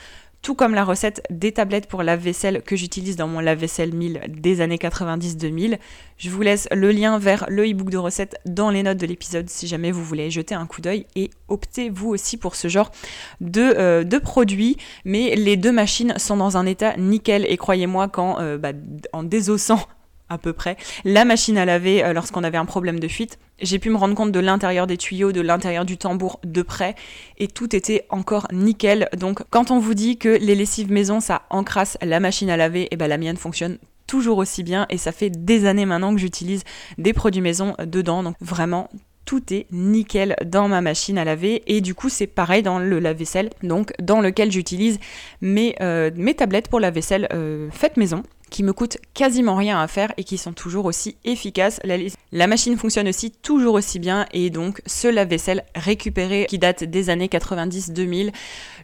tout 0.44 0.54
comme 0.54 0.74
la 0.74 0.84
recette 0.84 1.22
des 1.30 1.52
tablettes 1.52 1.86
pour 1.86 2.02
lave-vaisselle 2.02 2.62
que 2.62 2.76
j'utilise 2.76 3.16
dans 3.16 3.26
mon 3.26 3.40
lave-vaisselle 3.40 3.94
1000 3.94 4.20
des 4.28 4.60
années 4.60 4.76
90-2000. 4.76 5.78
Je 6.18 6.30
vous 6.30 6.42
laisse 6.42 6.68
le 6.70 6.92
lien 6.92 7.18
vers 7.18 7.46
le 7.48 7.64
e-book 7.68 7.88
de 7.88 7.96
recettes 7.96 8.36
dans 8.44 8.68
les 8.68 8.82
notes 8.82 8.98
de 8.98 9.06
l'épisode 9.06 9.48
si 9.48 9.66
jamais 9.66 9.90
vous 9.90 10.04
voulez 10.04 10.30
jeter 10.30 10.54
un 10.54 10.66
coup 10.66 10.82
d'œil 10.82 11.06
et 11.16 11.30
optez 11.48 11.88
vous 11.88 12.10
aussi 12.10 12.36
pour 12.36 12.56
ce 12.56 12.68
genre 12.68 12.92
de, 13.40 13.62
euh, 13.62 14.04
de 14.04 14.18
produits. 14.18 14.76
Mais 15.06 15.34
les 15.34 15.56
deux 15.56 15.72
machines 15.72 16.12
sont 16.18 16.36
dans 16.36 16.58
un 16.58 16.66
état 16.66 16.94
nickel 16.98 17.46
et 17.48 17.56
croyez-moi 17.56 18.08
quand 18.08 18.38
euh, 18.40 18.58
bah, 18.58 18.72
en 19.14 19.22
désossant 19.22 19.80
à 20.28 20.38
peu 20.38 20.52
près, 20.52 20.76
la 21.04 21.24
machine 21.24 21.58
à 21.58 21.64
laver 21.64 22.04
euh, 22.04 22.12
lorsqu'on 22.12 22.44
avait 22.44 22.58
un 22.58 22.64
problème 22.64 22.98
de 22.98 23.08
fuite. 23.08 23.38
J'ai 23.60 23.78
pu 23.78 23.90
me 23.90 23.96
rendre 23.96 24.14
compte 24.14 24.32
de 24.32 24.40
l'intérieur 24.40 24.86
des 24.86 24.96
tuyaux, 24.96 25.32
de 25.32 25.40
l'intérieur 25.40 25.84
du 25.84 25.96
tambour 25.96 26.40
de 26.44 26.62
près, 26.62 26.94
et 27.38 27.46
tout 27.46 27.74
était 27.76 28.06
encore 28.08 28.48
nickel. 28.52 29.08
Donc 29.16 29.42
quand 29.50 29.70
on 29.70 29.78
vous 29.78 29.94
dit 29.94 30.18
que 30.18 30.28
les 30.28 30.54
lessives 30.54 30.90
maison, 30.90 31.20
ça 31.20 31.42
encrasse 31.50 31.96
la 32.02 32.20
machine 32.20 32.50
à 32.50 32.56
laver, 32.56 32.82
et 32.82 32.88
eh 32.92 32.96
ben 32.96 33.06
la 33.06 33.18
mienne 33.18 33.36
fonctionne 33.36 33.78
toujours 34.06 34.38
aussi 34.38 34.62
bien, 34.62 34.86
et 34.90 34.98
ça 34.98 35.12
fait 35.12 35.30
des 35.30 35.66
années 35.66 35.86
maintenant 35.86 36.14
que 36.14 36.20
j'utilise 36.20 36.64
des 36.98 37.12
produits 37.12 37.40
maison 37.40 37.74
dedans, 37.86 38.22
donc 38.22 38.36
vraiment 38.40 38.90
tout 39.24 39.52
est 39.52 39.66
nickel 39.70 40.36
dans 40.44 40.68
ma 40.68 40.80
machine 40.80 41.18
à 41.18 41.24
laver 41.24 41.62
et 41.66 41.80
du 41.80 41.94
coup 41.94 42.08
c'est 42.08 42.26
pareil 42.26 42.62
dans 42.62 42.78
le 42.78 42.98
lave-vaisselle 42.98 43.50
donc 43.62 43.92
dans 43.98 44.20
lequel 44.20 44.52
j'utilise 44.52 44.98
mes, 45.40 45.74
euh, 45.80 46.10
tablettes 46.36 46.68
pour 46.68 46.80
la 46.80 46.90
vaisselle 46.90 47.28
euh, 47.32 47.70
faite 47.70 47.96
maison 47.96 48.22
qui 48.54 48.62
me 48.62 48.72
coûtent 48.72 48.98
quasiment 49.14 49.56
rien 49.56 49.80
à 49.80 49.88
faire 49.88 50.14
et 50.16 50.22
qui 50.22 50.38
sont 50.38 50.52
toujours 50.52 50.84
aussi 50.84 51.16
efficaces. 51.24 51.80
La, 52.30 52.46
machine 52.46 52.76
fonctionne 52.76 53.08
aussi 53.08 53.32
toujours 53.32 53.74
aussi 53.74 53.98
bien 53.98 54.26
et 54.32 54.48
donc 54.48 54.80
ce 54.86 55.08
lave-vaisselle 55.08 55.64
récupéré 55.74 56.46
qui 56.48 56.60
date 56.60 56.84
des 56.84 57.10
années 57.10 57.26
90-2000, 57.26 58.30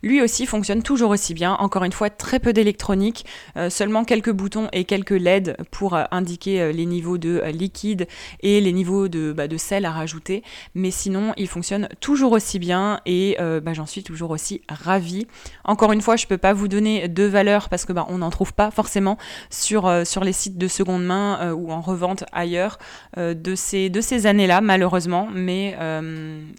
lui 0.02 0.22
aussi 0.22 0.46
fonctionne 0.46 0.82
toujours 0.82 1.10
aussi 1.10 1.34
bien. 1.34 1.52
Encore 1.52 1.84
une 1.84 1.92
fois, 1.92 2.10
très 2.10 2.40
peu 2.40 2.52
d'électronique, 2.52 3.24
euh, 3.56 3.70
seulement 3.70 4.02
quelques 4.04 4.32
boutons 4.32 4.66
et 4.72 4.84
quelques 4.84 5.10
LED 5.12 5.56
pour 5.70 5.94
euh, 5.94 6.02
indiquer 6.10 6.60
euh, 6.60 6.72
les 6.72 6.86
niveaux 6.86 7.18
de 7.18 7.40
liquide 7.52 8.08
et 8.40 8.60
les 8.60 8.72
niveaux 8.72 9.06
de, 9.06 9.32
bah, 9.32 9.46
de 9.46 9.56
sel 9.56 9.84
à 9.84 9.92
rajouter. 9.92 10.42
Mais 10.74 10.90
sinon, 10.90 11.32
il 11.36 11.46
fonctionne 11.46 11.88
toujours 12.00 12.32
aussi 12.32 12.58
bien 12.58 13.02
et 13.06 13.36
bah, 13.38 13.72
j'en 13.72 13.86
suis 13.86 14.02
toujours 14.02 14.30
aussi 14.30 14.62
ravie. 14.68 15.28
Encore 15.64 15.92
une 15.92 16.00
fois, 16.00 16.16
je 16.16 16.26
peux 16.26 16.38
pas 16.38 16.54
vous 16.54 16.66
donner 16.66 17.06
de 17.06 17.22
valeur 17.22 17.68
parce 17.68 17.84
que 17.84 17.92
bah, 17.92 18.06
on 18.08 18.18
n'en 18.18 18.30
trouve 18.30 18.52
pas 18.52 18.72
forcément 18.72 19.16
sur, 19.60 19.86
euh, 19.86 20.04
sur 20.04 20.24
les 20.24 20.32
sites 20.32 20.58
de 20.58 20.68
seconde 20.68 21.04
main 21.04 21.38
euh, 21.40 21.52
ou 21.52 21.70
en 21.70 21.80
revente 21.80 22.24
ailleurs 22.32 22.78
euh, 23.18 23.34
de 23.34 23.54
ces, 23.54 24.26
années-là, 24.26 24.60
malheureusement. 24.60 25.28
Mais, 25.32 25.76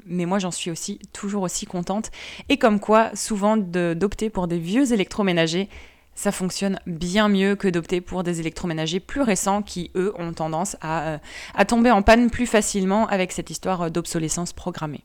moi, 0.07 0.39
j'en 0.39 0.51
suis 0.51 0.71
aussi 0.71 0.99
toujours 1.13 1.43
aussi 1.43 1.65
contente. 1.65 2.11
Et 2.49 2.57
comme 2.57 2.79
quoi, 2.79 3.11
souvent, 3.15 3.57
d'opter 3.57 4.29
pour 4.29 4.47
des 4.47 4.59
vieux 4.59 4.93
électroménagers, 4.93 5.69
ça 6.15 6.31
fonctionne 6.31 6.79
bien 6.85 7.29
mieux 7.29 7.55
que 7.55 7.67
d'opter 7.67 8.01
pour 8.01 8.23
des 8.23 8.39
électroménagers 8.39 8.99
plus 8.99 9.21
récents 9.21 9.61
qui, 9.61 9.91
eux, 9.95 10.13
ont 10.17 10.33
tendance 10.33 10.77
à 10.81 11.19
tomber 11.67 11.91
en 11.91 12.01
panne 12.01 12.29
plus 12.29 12.45
facilement 12.45 13.07
avec 13.07 13.31
cette 13.31 13.49
histoire 13.49 13.91
d'obsolescence 13.91 14.53
programmée. 14.53 15.03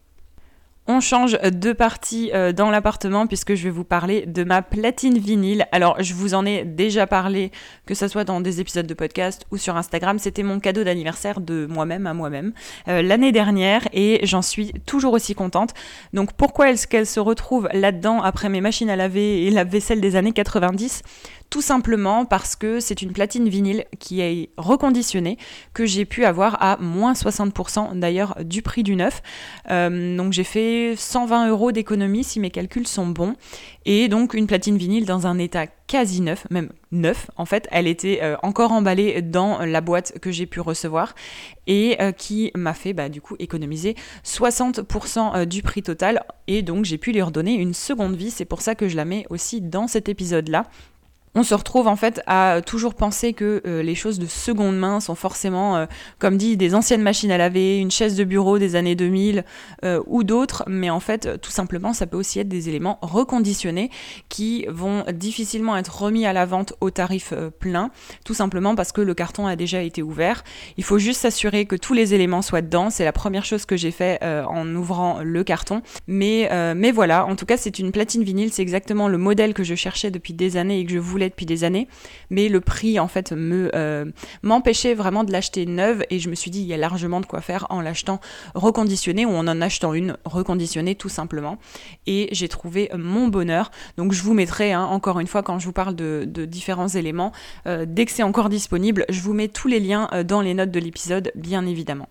On 0.88 1.00
change 1.00 1.32
de 1.40 1.72
partie 1.72 2.30
euh, 2.32 2.52
dans 2.52 2.70
l'appartement 2.70 3.26
puisque 3.26 3.56
je 3.56 3.64
vais 3.64 3.70
vous 3.70 3.82
parler 3.82 4.24
de 4.24 4.44
ma 4.44 4.62
platine 4.62 5.18
vinyle. 5.18 5.66
Alors 5.72 6.00
je 6.00 6.14
vous 6.14 6.34
en 6.34 6.46
ai 6.46 6.64
déjà 6.64 7.08
parlé, 7.08 7.50
que 7.86 7.94
ce 7.96 8.06
soit 8.06 8.22
dans 8.22 8.40
des 8.40 8.60
épisodes 8.60 8.86
de 8.86 8.94
podcast 8.94 9.46
ou 9.50 9.56
sur 9.56 9.76
Instagram. 9.76 10.20
C'était 10.20 10.44
mon 10.44 10.60
cadeau 10.60 10.84
d'anniversaire 10.84 11.40
de 11.40 11.66
moi-même 11.66 12.06
à 12.06 12.14
moi-même 12.14 12.52
euh, 12.86 13.02
l'année 13.02 13.32
dernière 13.32 13.82
et 13.92 14.20
j'en 14.22 14.42
suis 14.42 14.74
toujours 14.86 15.12
aussi 15.14 15.34
contente. 15.34 15.74
Donc 16.12 16.34
pourquoi 16.34 16.70
est-ce 16.70 16.86
qu'elle 16.86 17.06
se 17.06 17.18
retrouve 17.18 17.68
là-dedans 17.72 18.22
après 18.22 18.48
mes 18.48 18.60
machines 18.60 18.88
à 18.88 18.94
laver 18.94 19.44
et 19.44 19.50
la 19.50 19.64
vaisselle 19.64 20.00
des 20.00 20.14
années 20.14 20.32
90 20.32 21.02
tout 21.50 21.62
simplement 21.62 22.24
parce 22.24 22.56
que 22.56 22.80
c'est 22.80 23.02
une 23.02 23.12
platine 23.12 23.48
vinyle 23.48 23.84
qui 23.98 24.20
est 24.20 24.50
reconditionnée, 24.56 25.38
que 25.74 25.86
j'ai 25.86 26.04
pu 26.04 26.24
avoir 26.24 26.62
à 26.62 26.76
moins 26.78 27.12
60% 27.12 27.98
d'ailleurs 27.98 28.36
du 28.44 28.62
prix 28.62 28.82
du 28.82 28.96
neuf. 28.96 29.22
Euh, 29.70 30.16
donc 30.16 30.32
j'ai 30.32 30.44
fait 30.44 30.94
120 30.96 31.48
euros 31.48 31.72
d'économie 31.72 32.24
si 32.24 32.40
mes 32.40 32.50
calculs 32.50 32.86
sont 32.86 33.06
bons. 33.06 33.34
Et 33.84 34.08
donc 34.08 34.34
une 34.34 34.46
platine 34.46 34.76
vinyle 34.76 35.06
dans 35.06 35.26
un 35.26 35.38
état 35.38 35.66
quasi 35.86 36.20
neuf, 36.20 36.46
même 36.50 36.70
neuf 36.90 37.30
en 37.36 37.46
fait. 37.46 37.68
Elle 37.70 37.86
était 37.86 38.20
euh, 38.22 38.36
encore 38.42 38.72
emballée 38.72 39.22
dans 39.22 39.64
la 39.64 39.80
boîte 39.80 40.18
que 40.20 40.32
j'ai 40.32 40.46
pu 40.46 40.60
recevoir 40.60 41.14
et 41.68 41.96
euh, 42.00 42.10
qui 42.10 42.50
m'a 42.56 42.74
fait 42.74 42.92
bah, 42.92 43.08
du 43.08 43.20
coup 43.20 43.36
économiser 43.38 43.94
60% 44.24 45.46
du 45.46 45.62
prix 45.62 45.82
total. 45.82 46.24
Et 46.48 46.62
donc 46.62 46.84
j'ai 46.84 46.98
pu 46.98 47.12
lui 47.12 47.22
redonner 47.22 47.54
une 47.54 47.74
seconde 47.74 48.16
vie. 48.16 48.30
C'est 48.30 48.44
pour 48.44 48.62
ça 48.62 48.74
que 48.74 48.88
je 48.88 48.96
la 48.96 49.04
mets 49.04 49.26
aussi 49.30 49.60
dans 49.60 49.86
cet 49.86 50.08
épisode 50.08 50.48
là 50.48 50.66
on 51.36 51.42
se 51.42 51.54
retrouve 51.54 51.86
en 51.86 51.96
fait 51.96 52.22
à 52.26 52.62
toujours 52.64 52.94
penser 52.94 53.34
que 53.34 53.62
euh, 53.66 53.82
les 53.82 53.94
choses 53.94 54.18
de 54.18 54.24
seconde 54.24 54.78
main 54.78 55.00
sont 55.00 55.14
forcément, 55.14 55.76
euh, 55.76 55.86
comme 56.18 56.38
dit, 56.38 56.56
des 56.56 56.74
anciennes 56.74 57.02
machines 57.02 57.30
à 57.30 57.36
laver, 57.36 57.78
une 57.78 57.90
chaise 57.90 58.16
de 58.16 58.24
bureau 58.24 58.58
des 58.58 58.74
années 58.74 58.94
2000 58.94 59.44
euh, 59.84 60.02
ou 60.06 60.24
d'autres, 60.24 60.64
mais 60.66 60.88
en 60.88 60.98
fait, 60.98 61.38
tout 61.42 61.50
simplement, 61.50 61.92
ça 61.92 62.06
peut 62.06 62.16
aussi 62.16 62.40
être 62.40 62.48
des 62.48 62.70
éléments 62.70 62.98
reconditionnés 63.02 63.90
qui 64.30 64.64
vont 64.70 65.04
difficilement 65.12 65.76
être 65.76 66.02
remis 66.02 66.24
à 66.24 66.32
la 66.32 66.46
vente 66.46 66.72
au 66.80 66.88
tarif 66.88 67.34
plein, 67.60 67.90
tout 68.24 68.34
simplement 68.34 68.74
parce 68.74 68.92
que 68.92 69.02
le 69.02 69.12
carton 69.12 69.46
a 69.46 69.56
déjà 69.56 69.82
été 69.82 70.02
ouvert. 70.02 70.42
Il 70.78 70.84
faut 70.84 70.98
juste 70.98 71.20
s'assurer 71.20 71.66
que 71.66 71.76
tous 71.76 71.92
les 71.92 72.14
éléments 72.14 72.40
soient 72.40 72.62
dedans. 72.62 72.88
C'est 72.88 73.04
la 73.04 73.12
première 73.12 73.44
chose 73.44 73.66
que 73.66 73.76
j'ai 73.76 73.90
fait 73.90 74.24
en 74.24 74.74
ouvrant 74.74 75.20
le 75.22 75.44
carton. 75.44 75.82
Mais, 76.06 76.48
mais 76.74 76.92
voilà, 76.92 77.26
en 77.26 77.36
tout 77.36 77.46
cas, 77.46 77.58
c'est 77.58 77.78
une 77.78 77.92
platine 77.92 78.24
vinyle, 78.24 78.52
c'est 78.52 78.62
exactement 78.62 79.08
le 79.08 79.18
modèle 79.18 79.52
que 79.52 79.64
je 79.64 79.74
cherchais 79.74 80.10
depuis 80.10 80.32
des 80.32 80.56
années 80.56 80.80
et 80.80 80.86
que 80.86 80.92
je 80.92 80.98
voulais 80.98 81.25
depuis 81.28 81.46
des 81.46 81.64
années, 81.64 81.88
mais 82.30 82.48
le 82.48 82.60
prix 82.60 82.98
en 83.00 83.08
fait 83.08 83.32
euh, 83.32 84.04
m'empêchait 84.42 84.94
vraiment 84.94 85.24
de 85.24 85.32
l'acheter 85.32 85.66
neuve 85.66 86.04
et 86.10 86.18
je 86.18 86.28
me 86.28 86.34
suis 86.34 86.50
dit 86.50 86.60
il 86.60 86.66
y 86.66 86.74
a 86.74 86.76
largement 86.76 87.20
de 87.20 87.26
quoi 87.26 87.40
faire 87.40 87.66
en 87.70 87.80
l'achetant 87.80 88.20
reconditionnée 88.54 89.26
ou 89.26 89.30
en 89.30 89.46
en 89.46 89.60
achetant 89.60 89.94
une 89.94 90.16
reconditionnée 90.24 90.94
tout 90.94 91.08
simplement 91.08 91.58
et 92.06 92.28
j'ai 92.32 92.48
trouvé 92.48 92.90
mon 92.96 93.28
bonheur. 93.28 93.70
Donc 93.96 94.12
je 94.12 94.22
vous 94.22 94.34
mettrai 94.34 94.72
hein, 94.72 94.84
encore 94.84 95.20
une 95.20 95.26
fois 95.26 95.42
quand 95.42 95.58
je 95.58 95.66
vous 95.66 95.72
parle 95.72 95.94
de, 95.94 96.24
différents 96.46 96.88
éléments, 96.88 97.32
euh, 97.66 97.84
dès 97.88 98.04
que 98.04 98.12
c'est 98.12 98.22
encore 98.22 98.48
disponible, 98.48 99.04
je 99.08 99.20
vous 99.20 99.32
mets 99.32 99.48
tous 99.48 99.68
les 99.68 99.80
liens 99.80 100.08
euh, 100.12 100.22
dans 100.22 100.40
les 100.40 100.54
notes 100.54 100.70
de 100.70 100.80
l'épisode 100.80 101.32
bien 101.34 101.66
évidemment. 101.66 102.08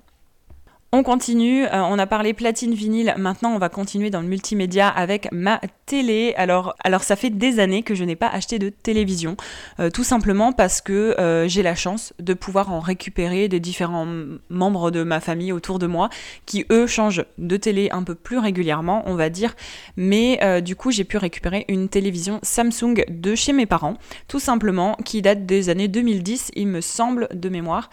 On 0.97 1.03
continue, 1.03 1.65
euh, 1.65 1.81
on 1.81 1.99
a 1.99 2.07
parlé 2.07 2.31
platine 2.33 2.73
vinyle, 2.73 3.15
maintenant 3.17 3.51
on 3.53 3.57
va 3.57 3.67
continuer 3.67 4.09
dans 4.09 4.21
le 4.21 4.27
multimédia 4.27 4.87
avec 4.87 5.27
ma 5.33 5.59
télé. 5.85 6.33
Alors, 6.37 6.73
alors 6.85 7.03
ça 7.03 7.17
fait 7.17 7.29
des 7.29 7.59
années 7.59 7.83
que 7.83 7.95
je 7.95 8.05
n'ai 8.05 8.15
pas 8.15 8.29
acheté 8.29 8.59
de 8.59 8.69
télévision, 8.69 9.35
euh, 9.81 9.89
tout 9.89 10.05
simplement 10.05 10.53
parce 10.53 10.79
que 10.79 11.19
euh, 11.19 11.49
j'ai 11.49 11.63
la 11.63 11.75
chance 11.75 12.13
de 12.19 12.33
pouvoir 12.33 12.71
en 12.71 12.79
récupérer 12.79 13.49
des 13.49 13.59
différents 13.59 14.07
membres 14.49 14.89
de 14.89 15.03
ma 15.03 15.19
famille 15.19 15.51
autour 15.51 15.79
de 15.79 15.85
moi 15.85 16.09
qui 16.45 16.65
eux 16.71 16.87
changent 16.87 17.25
de 17.37 17.57
télé 17.57 17.89
un 17.91 18.03
peu 18.03 18.15
plus 18.15 18.37
régulièrement, 18.37 19.03
on 19.05 19.15
va 19.15 19.29
dire. 19.29 19.53
Mais 19.97 20.61
du 20.61 20.77
coup 20.77 20.91
j'ai 20.91 21.03
pu 21.03 21.17
récupérer 21.17 21.65
une 21.67 21.89
télévision 21.89 22.39
Samsung 22.41 23.03
de 23.09 23.35
chez 23.35 23.51
mes 23.51 23.65
parents, 23.65 23.95
tout 24.29 24.39
simplement, 24.39 24.95
qui 25.03 25.21
date 25.21 25.45
des 25.45 25.67
années 25.67 25.89
2010, 25.89 26.51
il 26.55 26.67
me 26.67 26.79
semble, 26.79 27.27
de 27.33 27.49
mémoire, 27.49 27.89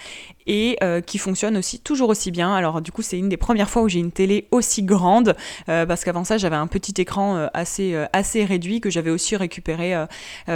et 0.47 0.79
qui 1.07 1.19
fonctionne 1.19 1.57
aussi 1.57 1.81
toujours 1.81 2.11
aussi 2.11 2.31
bien. 2.31 2.55
Alors 2.55 2.81
du 2.81 2.92
coup, 2.93 3.03
c'est 3.03 3.19
une 3.19 3.29
des 3.29 3.37
premières 3.37 3.71
fois 3.71 3.83
où 3.83 3.89
j'ai 3.89 3.99
une 3.99 4.13
télé 4.13 4.47
aussi 4.51 4.83
grande, 4.83 5.35
euh, 5.69 5.87
parce 5.87 6.05
qu'avant 6.05 6.25
ça, 6.25 6.37
j'avais 6.39 6.57
un 6.57 6.67
petit 6.67 7.01
écran 7.01 7.37
euh, 7.37 7.47
assez, 7.55 7.95
euh, 7.95 8.07
assez 8.13 8.45
réduit 8.45 8.81
que 8.81 8.91
j'avais 8.91 9.11
aussi 9.11 9.37
récupéré 9.37 9.95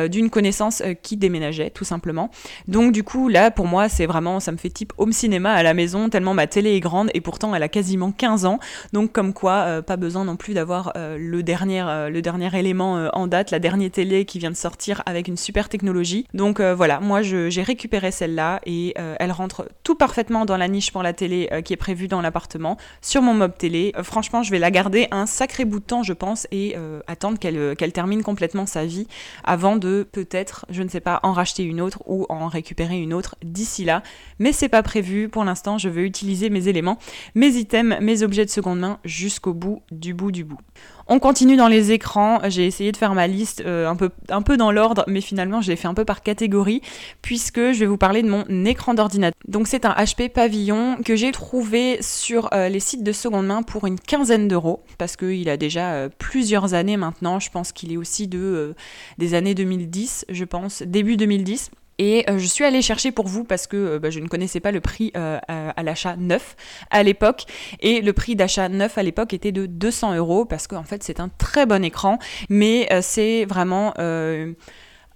d'une 0.08 0.30
connaissance 0.30 0.82
qui 1.02 1.16
déménageait, 1.16 1.70
tout 1.70 1.84
simplement. 1.84 2.30
Donc, 2.68 2.92
du 2.92 3.02
coup, 3.02 3.28
là, 3.28 3.50
pour 3.50 3.66
moi, 3.66 3.88
c'est 3.88 4.06
vraiment, 4.06 4.40
ça 4.40 4.52
me 4.52 4.56
fait 4.56 4.68
type 4.68 4.92
home 4.98 5.12
cinéma 5.12 5.52
à 5.52 5.62
la 5.62 5.74
maison, 5.74 6.08
tellement 6.08 6.34
ma 6.34 6.46
télé 6.46 6.74
est 6.74 6.80
grande 6.80 7.10
et 7.14 7.20
pourtant 7.20 7.54
elle 7.54 7.62
a 7.62 7.68
quasiment 7.68 8.12
15 8.12 8.44
ans. 8.44 8.58
Donc, 8.92 9.12
comme 9.12 9.32
quoi, 9.32 9.82
pas 9.82 9.96
besoin 9.96 10.24
non 10.24 10.36
plus 10.36 10.54
d'avoir 10.54 10.92
le, 10.96 11.42
dernier, 11.42 11.82
le 12.10 12.20
dernier 12.20 12.54
élément 12.58 13.08
en 13.12 13.26
date, 13.26 13.50
la 13.50 13.58
dernière 13.58 13.90
télé 13.90 14.24
qui 14.24 14.38
vient 14.38 14.50
de 14.50 14.56
sortir 14.56 15.02
avec 15.06 15.28
une 15.28 15.36
super 15.36 15.68
technologie. 15.68 16.26
Donc, 16.34 16.60
voilà, 16.60 17.00
moi, 17.00 17.22
j'ai 17.22 17.62
récupéré 17.62 18.10
celle-là 18.10 18.60
et 18.66 18.94
elle 18.96 19.32
rentre 19.32 19.68
tout 19.82 19.94
parfaitement 19.94 20.44
dans 20.44 20.56
la 20.56 20.68
niche 20.68 20.92
pour 20.92 21.02
la 21.02 21.12
télé 21.12 21.48
qui 21.64 21.72
est 21.72 21.76
prévue 21.76 22.08
dans 22.08 22.20
l'appartement, 22.26 22.76
sur 23.00 23.22
mon 23.22 23.34
mob 23.34 23.56
télé. 23.56 23.92
Euh, 23.96 24.02
franchement, 24.02 24.42
je 24.42 24.50
vais 24.50 24.58
la 24.58 24.70
garder 24.70 25.08
un 25.10 25.26
sacré 25.26 25.64
bout 25.64 25.80
de 25.80 25.84
temps, 25.84 26.02
je 26.02 26.12
pense, 26.12 26.46
et 26.50 26.74
euh, 26.76 27.00
attendre 27.06 27.38
qu'elle 27.38 27.56
euh, 27.56 27.74
qu'elle 27.74 27.92
termine 27.92 28.22
complètement 28.22 28.66
sa 28.66 28.84
vie 28.84 29.06
avant 29.44 29.76
de 29.76 30.06
peut-être, 30.10 30.66
je 30.68 30.82
ne 30.82 30.88
sais 30.88 31.00
pas, 31.00 31.20
en 31.22 31.32
racheter 31.32 31.62
une 31.62 31.80
autre 31.80 32.02
ou 32.06 32.26
en 32.28 32.48
récupérer 32.48 33.00
une 33.00 33.14
autre 33.14 33.36
d'ici 33.42 33.84
là. 33.84 34.02
Mais 34.38 34.52
c'est 34.52 34.68
pas 34.68 34.82
prévu. 34.82 35.28
Pour 35.28 35.44
l'instant, 35.44 35.78
je 35.78 35.88
veux 35.88 36.04
utiliser 36.04 36.50
mes 36.50 36.68
éléments, 36.68 36.98
mes 37.34 37.56
items, 37.56 37.98
mes 38.00 38.22
objets 38.22 38.44
de 38.44 38.50
seconde 38.50 38.80
main 38.80 38.98
jusqu'au 39.04 39.54
bout 39.54 39.82
du 39.90 40.12
bout 40.12 40.32
du 40.32 40.44
bout. 40.44 40.58
On 41.08 41.20
continue 41.20 41.56
dans 41.56 41.68
les 41.68 41.92
écrans. 41.92 42.40
J'ai 42.48 42.66
essayé 42.66 42.90
de 42.90 42.96
faire 42.96 43.14
ma 43.14 43.28
liste 43.28 43.62
euh, 43.64 43.88
un, 43.88 44.42
peu, 44.42 44.56
dans 44.56 44.72
l'ordre, 44.72 45.04
mais 45.06 45.20
finalement 45.20 45.60
je 45.60 45.70
l'ai 45.70 45.76
fait 45.76 45.86
un 45.86 45.94
peu 45.94 46.04
par 46.04 46.22
catégorie, 46.22 46.82
puisque 47.22 47.60
je 47.60 47.78
vais 47.78 47.86
vous 47.86 47.96
parler 47.96 48.22
de 48.22 48.28
mon 48.28 48.44
écran 48.64 48.92
d'ordinateur. 48.92 49.38
Donc 49.46 49.68
c'est 49.68 49.84
un 49.84 49.92
HP 49.92 50.28
Pavillon 50.30 50.96
que 51.04 51.14
j'ai 51.14 51.30
trouvé 51.30 51.98
sur 52.00 52.48
euh, 52.52 52.68
les 52.68 52.80
sites 52.80 53.04
de 53.04 53.12
seconde 53.12 53.46
main 53.46 53.62
pour 53.62 53.86
une 53.86 54.00
quinzaine 54.00 54.48
d'euros, 54.48 54.82
parce 54.98 55.16
qu'il 55.16 55.48
a 55.48 55.56
déjà 55.56 55.92
euh, 55.92 56.08
plusieurs 56.18 56.74
années 56.74 56.96
maintenant. 56.96 57.38
Je 57.38 57.50
pense 57.50 57.70
qu'il 57.70 57.92
est 57.92 57.96
aussi 57.96 58.26
de 58.26 58.74
des 59.18 59.34
années 59.34 59.54
2010, 59.54 60.26
je 60.28 60.44
pense, 60.44 60.82
début 60.82 61.16
2010. 61.16 61.70
Et 61.98 62.28
euh, 62.28 62.38
je 62.38 62.46
suis 62.46 62.64
allée 62.64 62.82
chercher 62.82 63.10
pour 63.12 63.26
vous 63.26 63.44
parce 63.44 63.66
que 63.66 63.76
euh, 63.76 63.98
bah, 63.98 64.10
je 64.10 64.20
ne 64.20 64.28
connaissais 64.28 64.60
pas 64.60 64.70
le 64.70 64.80
prix 64.80 65.12
euh, 65.16 65.38
à, 65.48 65.82
l'achat 65.82 66.16
neuf 66.16 66.56
à 66.90 67.02
l'époque. 67.02 67.44
Et 67.80 68.00
le 68.00 68.12
prix 68.12 68.36
d'achat 68.36 68.68
neuf 68.68 68.98
à 68.98 69.02
l'époque 69.02 69.32
était 69.32 69.52
de 69.52 69.66
200 69.66 70.16
euros 70.16 70.44
parce 70.44 70.66
qu'en 70.66 70.84
fait 70.84 71.02
c'est 71.02 71.20
un 71.20 71.28
très 71.28 71.66
bon 71.66 71.84
écran. 71.84 72.18
Mais 72.48 72.88
c'est 73.02 73.44
vraiment 73.44 73.94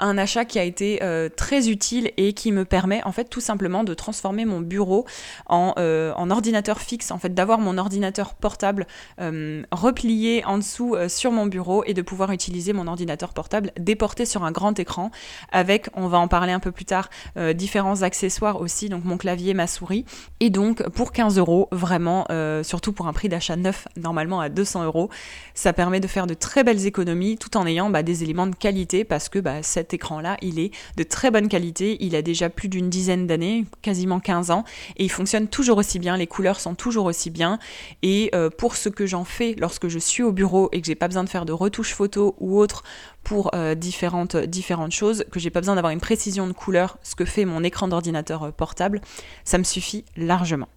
un 0.00 0.18
achat 0.18 0.44
qui 0.44 0.58
a 0.58 0.64
été 0.64 1.02
euh, 1.02 1.28
très 1.28 1.68
utile 1.68 2.10
et 2.16 2.32
qui 2.32 2.52
me 2.52 2.64
permet 2.64 3.02
en 3.04 3.12
fait 3.12 3.24
tout 3.24 3.40
simplement 3.40 3.84
de 3.84 3.94
transformer 3.94 4.44
mon 4.44 4.60
bureau 4.60 5.06
en, 5.46 5.74
euh, 5.78 6.12
ordinateur 6.30 6.80
fixe, 6.80 7.10
en 7.10 7.18
fait 7.18 7.34
d'avoir 7.34 7.58
mon 7.58 7.76
ordinateur 7.78 8.34
portable 8.34 8.86
euh, 9.20 9.62
replié 9.70 10.44
en 10.44 10.58
dessous 10.58 10.96
sur 11.08 11.32
mon 11.32 11.46
bureau 11.46 11.84
et 11.84 11.94
de 11.94 12.02
pouvoir 12.02 12.32
utiliser 12.32 12.72
mon 12.72 12.86
ordinateur 12.86 13.32
portable 13.32 13.72
déporté 13.78 14.24
sur 14.24 14.44
un 14.44 14.52
grand 14.52 14.78
écran 14.78 15.10
avec, 15.52 15.88
on 15.94 16.08
va 16.08 16.18
en 16.18 16.28
parler 16.28 16.52
un 16.52 16.60
peu 16.60 16.72
plus 16.72 16.84
tard, 16.84 17.10
différents 17.54 18.02
accessoires 18.02 18.60
aussi, 18.60 18.88
donc 18.88 19.04
mon 19.04 19.16
clavier, 19.16 19.54
ma 19.54 19.66
souris. 19.66 20.04
Et 20.40 20.50
donc 20.50 20.88
pour 20.90 21.12
15 21.12 21.38
euros, 21.38 21.68
vraiment, 21.72 22.26
surtout 22.62 22.92
pour 22.92 23.08
un 23.08 23.12
prix 23.12 23.28
d'achat 23.28 23.56
neuf 23.56 23.88
normalement 23.96 24.40
à 24.40 24.48
200 24.48 24.84
euros, 24.84 25.10
ça 25.54 25.72
permet 25.72 26.00
de 26.00 26.06
faire 26.06 26.26
de 26.26 26.34
très 26.34 26.64
belles 26.64 26.86
économies 26.86 27.36
tout 27.36 27.56
en 27.56 27.66
ayant 27.66 27.90
bah, 27.90 28.02
des 28.02 28.22
éléments 28.22 28.46
de 28.46 28.54
qualité 28.54 29.04
parce 29.04 29.28
que 29.28 29.38
bah, 29.38 29.62
cette 29.62 29.89
écran-là, 29.94 30.36
il 30.42 30.58
est 30.58 30.70
de 30.96 31.02
très 31.02 31.30
bonne 31.30 31.48
qualité, 31.48 31.96
il 32.00 32.14
a 32.16 32.22
déjà 32.22 32.50
plus 32.50 32.68
d'une 32.68 32.90
dizaine 32.90 33.26
d'années, 33.26 33.64
quasiment 33.82 34.20
15 34.20 34.50
ans, 34.50 34.64
et 34.96 35.04
il 35.04 35.10
fonctionne 35.10 35.48
toujours 35.48 35.78
aussi 35.78 35.98
bien, 35.98 36.16
les 36.16 36.26
couleurs 36.26 36.60
sont 36.60 36.74
toujours 36.74 37.06
aussi 37.06 37.30
bien, 37.30 37.58
et 38.02 38.30
euh, 38.34 38.50
pour 38.50 38.76
ce 38.76 38.88
que 38.88 39.06
j'en 39.06 39.24
fais 39.24 39.54
lorsque 39.58 39.88
je 39.88 39.98
suis 39.98 40.22
au 40.22 40.32
bureau 40.32 40.68
et 40.72 40.80
que 40.80 40.86
j'ai 40.86 40.94
pas 40.94 41.08
besoin 41.08 41.24
de 41.24 41.28
faire 41.28 41.44
de 41.44 41.52
retouches 41.52 41.94
photos 41.94 42.34
ou 42.38 42.58
autres 42.58 42.82
pour 43.24 43.50
euh, 43.54 43.74
différentes, 43.74 44.36
différentes 44.36 44.92
choses, 44.92 45.24
que 45.30 45.38
j'ai 45.38 45.50
pas 45.50 45.60
besoin 45.60 45.74
d'avoir 45.74 45.92
une 45.92 46.00
précision 46.00 46.46
de 46.46 46.52
couleur, 46.52 46.98
ce 47.02 47.14
que 47.14 47.24
fait 47.24 47.44
mon 47.44 47.62
écran 47.62 47.88
d'ordinateur 47.88 48.44
euh, 48.44 48.50
portable, 48.50 49.00
ça 49.44 49.58
me 49.58 49.64
suffit 49.64 50.04
largement. 50.16 50.68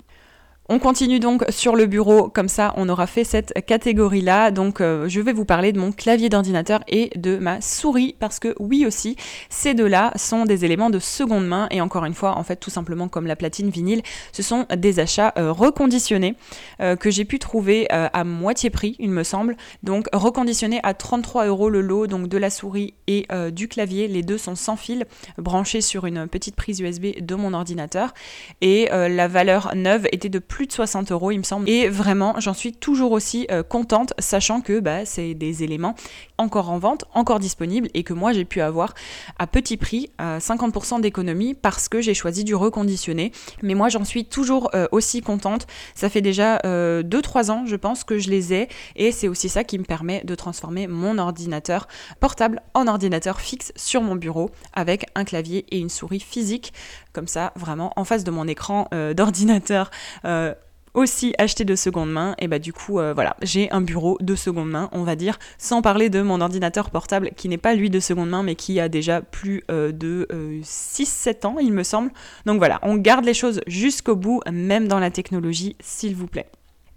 On 0.69 0.79
continue 0.79 1.19
donc 1.19 1.43
sur 1.49 1.75
le 1.75 1.87
bureau, 1.87 2.29
comme 2.29 2.47
ça 2.47 2.73
on 2.77 2.87
aura 2.87 3.05
fait 3.05 3.25
cette 3.25 3.53
catégorie-là. 3.65 4.49
Donc 4.49 4.79
euh, 4.79 5.09
je 5.09 5.19
vais 5.19 5.33
vous 5.33 5.43
parler 5.43 5.73
de 5.73 5.79
mon 5.79 5.91
clavier 5.91 6.29
d'ordinateur 6.29 6.79
et 6.87 7.09
de 7.17 7.37
ma 7.37 7.59
souris, 7.59 8.15
parce 8.17 8.39
que 8.39 8.55
oui 8.61 8.85
aussi, 8.85 9.17
ces 9.49 9.73
deux-là 9.73 10.13
sont 10.15 10.45
des 10.45 10.63
éléments 10.63 10.89
de 10.89 10.99
seconde 10.99 11.45
main, 11.45 11.67
et 11.69 11.81
encore 11.81 12.05
une 12.05 12.13
fois, 12.13 12.37
en 12.37 12.43
fait 12.43 12.55
tout 12.55 12.69
simplement 12.69 13.09
comme 13.09 13.27
la 13.27 13.35
platine 13.35 13.71
vinyle, 13.71 14.03
ce 14.31 14.41
sont 14.41 14.65
des 14.73 15.01
achats 15.01 15.33
euh, 15.37 15.51
reconditionnés 15.51 16.35
euh, 16.79 16.95
que 16.95 17.11
j'ai 17.11 17.25
pu 17.25 17.39
trouver 17.39 17.89
à 17.89 18.23
moitié 18.23 18.69
prix, 18.69 18.95
il 18.99 19.09
me 19.09 19.23
semble. 19.23 19.57
Donc 19.83 20.07
reconditionnés 20.13 20.79
à 20.83 20.93
33 20.93 21.47
euros 21.47 21.69
le 21.69 21.81
lot, 21.81 22.07
donc 22.07 22.29
de 22.29 22.37
la 22.37 22.49
souris 22.49 22.93
et 23.07 23.27
du 23.51 23.67
clavier, 23.67 24.07
les 24.07 24.23
deux 24.23 24.37
sont 24.37 24.55
sans 24.55 24.77
fil, 24.77 25.05
branchés 25.37 25.81
sur 25.81 26.05
une 26.05 26.27
petite 26.27 26.55
prise 26.55 26.79
USB 26.79 27.19
de 27.19 27.35
mon 27.35 27.53
ordinateur, 27.53 28.13
et 28.61 28.87
la 28.91 29.27
valeur 29.27 29.75
neuve 29.75 30.07
était 30.11 30.29
de 30.29 30.39
de 30.61 30.71
60 30.71 31.11
euros, 31.11 31.31
il 31.31 31.39
me 31.39 31.43
semble. 31.43 31.67
Et 31.69 31.89
vraiment, 31.89 32.35
j'en 32.39 32.53
suis 32.53 32.73
toujours 32.73 33.11
aussi 33.11 33.47
euh, 33.51 33.63
contente, 33.63 34.13
sachant 34.19 34.61
que 34.61 34.79
bah, 34.79 35.05
c'est 35.05 35.33
des 35.33 35.63
éléments 35.63 35.95
encore 36.37 36.69
en 36.69 36.77
vente, 36.77 37.05
encore 37.13 37.39
disponibles, 37.39 37.89
et 37.93 38.03
que 38.03 38.13
moi 38.13 38.33
j'ai 38.33 38.45
pu 38.45 38.61
avoir 38.61 38.93
à 39.39 39.47
petit 39.47 39.77
prix, 39.77 40.09
à 40.17 40.39
50% 40.39 41.01
d'économie, 41.01 41.53
parce 41.53 41.89
que 41.89 42.01
j'ai 42.01 42.13
choisi 42.13 42.43
du 42.43 42.55
reconditionné. 42.55 43.31
Mais 43.61 43.73
moi 43.73 43.89
j'en 43.89 44.03
suis 44.03 44.25
toujours 44.25 44.69
euh, 44.75 44.87
aussi 44.91 45.21
contente. 45.21 45.67
Ça 45.95 46.09
fait 46.09 46.21
déjà 46.21 46.57
2-3 46.57 46.63
euh, 46.65 47.49
ans, 47.49 47.65
je 47.65 47.75
pense, 47.75 48.03
que 48.03 48.19
je 48.19 48.29
les 48.29 48.53
ai, 48.53 48.69
et 48.95 49.11
c'est 49.11 49.27
aussi 49.27 49.49
ça 49.49 49.63
qui 49.63 49.79
me 49.79 49.83
permet 49.83 50.23
de 50.23 50.35
transformer 50.35 50.87
mon 50.87 51.17
ordinateur 51.17 51.87
portable 52.19 52.61
en 52.73 52.87
ordinateur 52.87 53.41
fixe 53.41 53.71
sur 53.75 54.01
mon 54.01 54.15
bureau, 54.15 54.49
avec 54.73 55.05
un 55.15 55.23
clavier 55.23 55.65
et 55.69 55.79
une 55.79 55.89
souris 55.89 56.19
physique, 56.19 56.73
comme 57.13 57.27
ça, 57.27 57.53
vraiment 57.55 57.93
en 57.95 58.03
face 58.03 58.23
de 58.23 58.31
mon 58.31 58.47
écran 58.47 58.87
d'ordinateur 59.15 59.91
euh, 60.25 60.53
aussi 60.93 61.33
acheté 61.37 61.65
de 61.65 61.75
seconde 61.75 62.11
main. 62.11 62.35
Et 62.39 62.47
bah 62.47 62.59
du 62.59 62.73
coup 62.73 62.99
euh, 62.99 63.13
voilà 63.13 63.35
j'ai 63.41 63.71
un 63.71 63.81
bureau 63.81 64.17
de 64.21 64.35
seconde 64.35 64.69
main 64.69 64.89
on 64.91 65.03
va 65.03 65.15
dire 65.15 65.39
sans 65.57 65.81
parler 65.81 66.09
de 66.09 66.21
mon 66.21 66.41
ordinateur 66.41 66.89
portable 66.89 67.31
qui 67.35 67.49
n'est 67.49 67.57
pas 67.57 67.73
lui 67.73 67.89
de 67.89 67.99
seconde 67.99 68.29
main 68.29 68.43
mais 68.43 68.55
qui 68.55 68.79
a 68.79 68.89
déjà 68.89 69.21
plus 69.21 69.63
euh, 69.71 69.91
de 69.91 70.27
6-7 70.61 71.47
ans 71.47 71.55
il 71.59 71.73
me 71.73 71.83
semble. 71.83 72.11
Donc 72.45 72.57
voilà 72.57 72.79
on 72.83 72.95
garde 72.95 73.25
les 73.25 73.33
choses 73.33 73.61
jusqu'au 73.67 74.15
bout 74.15 74.41
même 74.51 74.87
dans 74.87 74.99
la 74.99 75.11
technologie 75.11 75.75
s'il 75.79 76.15
vous 76.15 76.27
plaît 76.27 76.47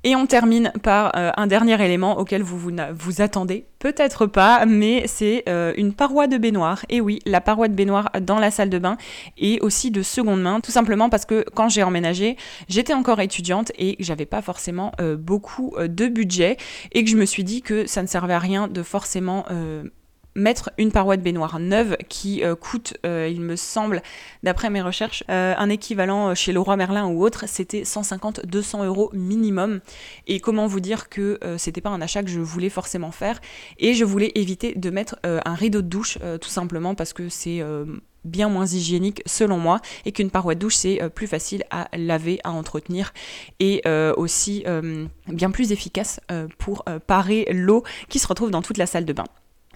et 0.06 0.14
on 0.14 0.24
termine 0.24 0.72
par 0.84 1.16
euh, 1.16 1.32
un 1.36 1.48
dernier 1.48 1.84
élément 1.84 2.16
auquel 2.16 2.40
vous 2.40 2.56
vous, 2.58 3.20
attendez 3.20 3.66
peut-être 3.80 4.26
pas, 4.26 4.64
mais 4.64 5.02
c'est 5.08 5.42
euh, 5.48 5.74
une 5.76 5.92
paroi 5.92 6.28
de 6.28 6.38
baignoire. 6.38 6.86
Et 6.88 7.00
oui, 7.00 7.18
la 7.26 7.40
paroi 7.40 7.66
de 7.66 7.74
baignoire 7.74 8.12
dans 8.20 8.38
la 8.38 8.52
salle 8.52 8.70
de 8.70 8.78
bain 8.78 8.98
et 9.36 9.58
aussi 9.62 9.90
de 9.90 10.02
seconde 10.02 10.40
main, 10.40 10.60
tout 10.60 10.70
simplement 10.70 11.10
parce 11.10 11.24
que 11.24 11.44
quand 11.54 11.68
j'ai 11.68 11.82
emménagé, 11.82 12.36
j'étais 12.68 12.94
encore 12.94 13.20
étudiante 13.20 13.72
et 13.78 13.96
j'avais 13.98 14.26
pas 14.26 14.42
forcément 14.42 14.92
euh, 15.00 15.16
beaucoup 15.16 15.74
de 15.76 16.06
budget 16.06 16.56
et 16.92 17.02
que 17.02 17.10
je 17.10 17.16
me 17.16 17.26
suis 17.26 17.42
dit 17.42 17.60
que 17.60 17.88
ça 17.88 18.00
ne 18.00 18.06
servait 18.06 18.34
à 18.34 18.38
rien 18.38 18.68
de 18.68 18.84
forcément 18.84 19.44
mettre 20.36 20.70
une 20.78 20.92
paroi 20.92 21.16
de 21.16 21.22
baignoire 21.22 21.58
neuve 21.58 21.96
qui 22.08 22.44
euh, 22.44 22.54
coûte, 22.54 22.94
euh, 23.04 23.28
il 23.28 23.40
me 23.40 23.56
semble, 23.56 24.02
d'après 24.42 24.70
mes 24.70 24.82
recherches, 24.82 25.24
euh, 25.30 25.54
un 25.56 25.70
équivalent 25.70 26.34
chez 26.34 26.52
Leroy 26.52 26.76
Merlin 26.76 27.06
ou 27.06 27.24
autre, 27.24 27.44
c'était 27.48 27.82
150-200 27.82 28.84
euros 28.84 29.10
minimum. 29.12 29.80
Et 30.26 30.38
comment 30.38 30.66
vous 30.66 30.80
dire 30.80 31.08
que 31.08 31.40
c'était 31.56 31.80
pas 31.80 31.90
un 31.90 32.00
achat 32.02 32.22
que 32.22 32.28
je 32.28 32.40
voulais 32.40 32.68
forcément 32.68 33.10
faire 33.10 33.40
et 33.78 33.94
je 33.94 34.04
voulais 34.04 34.32
éviter 34.34 34.74
de 34.74 34.90
mettre 34.90 35.16
un 35.22 35.54
rideau 35.54 35.80
de 35.80 35.88
douche 35.88 36.18
tout 36.40 36.48
simplement 36.48 36.94
parce 36.94 37.12
que 37.12 37.28
c'est 37.28 37.62
bien 38.24 38.48
moins 38.48 38.66
hygiénique 38.66 39.22
selon 39.24 39.58
moi 39.58 39.80
et 40.04 40.12
qu'une 40.12 40.30
paroi 40.30 40.54
de 40.54 40.60
douche 40.60 40.76
c'est 40.76 41.00
plus 41.14 41.26
facile 41.26 41.64
à 41.70 41.88
laver, 41.96 42.38
à 42.44 42.52
entretenir 42.52 43.14
et 43.60 43.82
aussi 44.16 44.64
bien 45.28 45.50
plus 45.50 45.72
efficace 45.72 46.20
pour 46.58 46.84
parer 47.06 47.48
l'eau 47.50 47.82
qui 48.08 48.18
se 48.18 48.26
retrouve 48.26 48.50
dans 48.50 48.62
toute 48.62 48.78
la 48.78 48.86
salle 48.86 49.06
de 49.06 49.12
bain. 49.12 49.24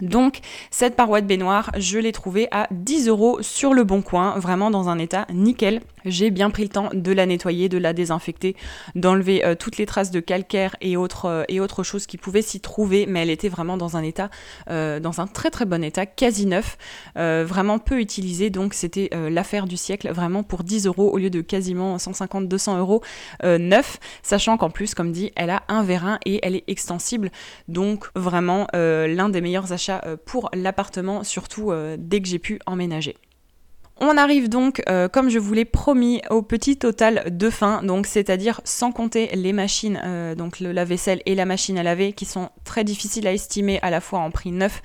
Donc 0.01 0.39
cette 0.69 0.95
paroi 0.95 1.21
de 1.21 1.27
baignoire, 1.27 1.71
je 1.77 1.99
l'ai 1.99 2.11
trouvée 2.11 2.47
à 2.51 2.67
10 2.71 3.07
euros 3.07 3.41
sur 3.41 3.73
le 3.73 3.83
bon 3.83 4.01
coin, 4.01 4.37
vraiment 4.37 4.71
dans 4.71 4.89
un 4.89 4.97
état 4.97 5.25
nickel. 5.33 5.81
J'ai 6.05 6.31
bien 6.31 6.49
pris 6.49 6.63
le 6.63 6.69
temps 6.69 6.89
de 6.93 7.11
la 7.11 7.25
nettoyer, 7.25 7.69
de 7.69 7.77
la 7.77 7.93
désinfecter, 7.93 8.55
d'enlever 8.95 9.45
euh, 9.45 9.55
toutes 9.55 9.77
les 9.77 9.85
traces 9.85 10.11
de 10.11 10.19
calcaire 10.19 10.75
et 10.81 10.97
autres, 10.97 11.25
euh, 11.25 11.43
et 11.47 11.59
choses 11.83 12.05
qui 12.05 12.17
pouvaient 12.17 12.41
s'y 12.41 12.59
trouver, 12.59 13.05
mais 13.07 13.21
elle 13.21 13.29
était 13.29 13.49
vraiment 13.49 13.77
dans 13.77 13.97
un 13.97 14.03
état, 14.03 14.29
euh, 14.69 14.99
dans 14.99 15.21
un 15.21 15.27
très 15.27 15.49
très 15.49 15.65
bon 15.65 15.83
état, 15.83 16.05
quasi 16.05 16.45
neuf, 16.45 16.77
vraiment 17.15 17.79
peu 17.79 17.99
utilisée, 17.99 18.49
donc 18.49 18.73
c'était 18.73 19.09
l'affaire 19.29 19.65
du 19.65 19.77
siècle, 19.77 20.11
vraiment 20.11 20.43
pour 20.43 20.63
10 20.63 20.85
euros 20.85 21.09
au 21.11 21.17
lieu 21.17 21.29
de 21.29 21.41
quasiment 21.41 21.97
150-200 21.97 22.77
euros 22.77 23.01
neuf, 23.43 23.99
sachant 24.21 24.57
qu'en 24.57 24.69
plus, 24.69 24.93
comme 24.93 25.11
dit, 25.11 25.31
elle 25.35 25.49
a 25.49 25.63
un 25.67 25.83
vérin 25.83 26.19
et 26.25 26.39
elle 26.43 26.55
est 26.55 26.63
extensible, 26.67 27.31
donc 27.67 28.05
vraiment 28.15 28.67
l'un 28.73 29.29
des 29.29 29.41
meilleurs 29.41 29.71
achats 29.71 30.03
pour 30.25 30.49
l'appartement, 30.53 31.23
surtout 31.23 31.71
dès 31.97 32.21
que 32.21 32.27
j'ai 32.27 32.39
pu 32.39 32.59
emménager. 32.65 33.15
On 34.03 34.17
arrive 34.17 34.49
donc, 34.49 34.81
euh, 34.89 35.07
comme 35.07 35.29
je 35.29 35.37
vous 35.37 35.53
l'ai 35.53 35.63
promis, 35.63 36.23
au 36.31 36.41
petit 36.41 36.75
total 36.75 37.23
de 37.29 37.49
fin, 37.51 37.83
donc 37.83 38.07
c'est-à-dire 38.07 38.59
sans 38.63 38.91
compter 38.91 39.29
les 39.35 39.53
machines, 39.53 40.01
donc 40.35 40.59
le 40.59 40.71
lave-vaisselle 40.71 41.21
et 41.27 41.35
la 41.35 41.45
machine 41.45 41.77
à 41.77 41.83
laver, 41.83 42.11
qui 42.11 42.25
sont 42.25 42.49
très 42.63 42.83
difficiles 42.83 43.27
à 43.27 43.33
estimer 43.33 43.79
à 43.83 43.91
la 43.91 44.01
fois 44.01 44.19
en 44.19 44.31
prix 44.31 44.51
neuf 44.51 44.81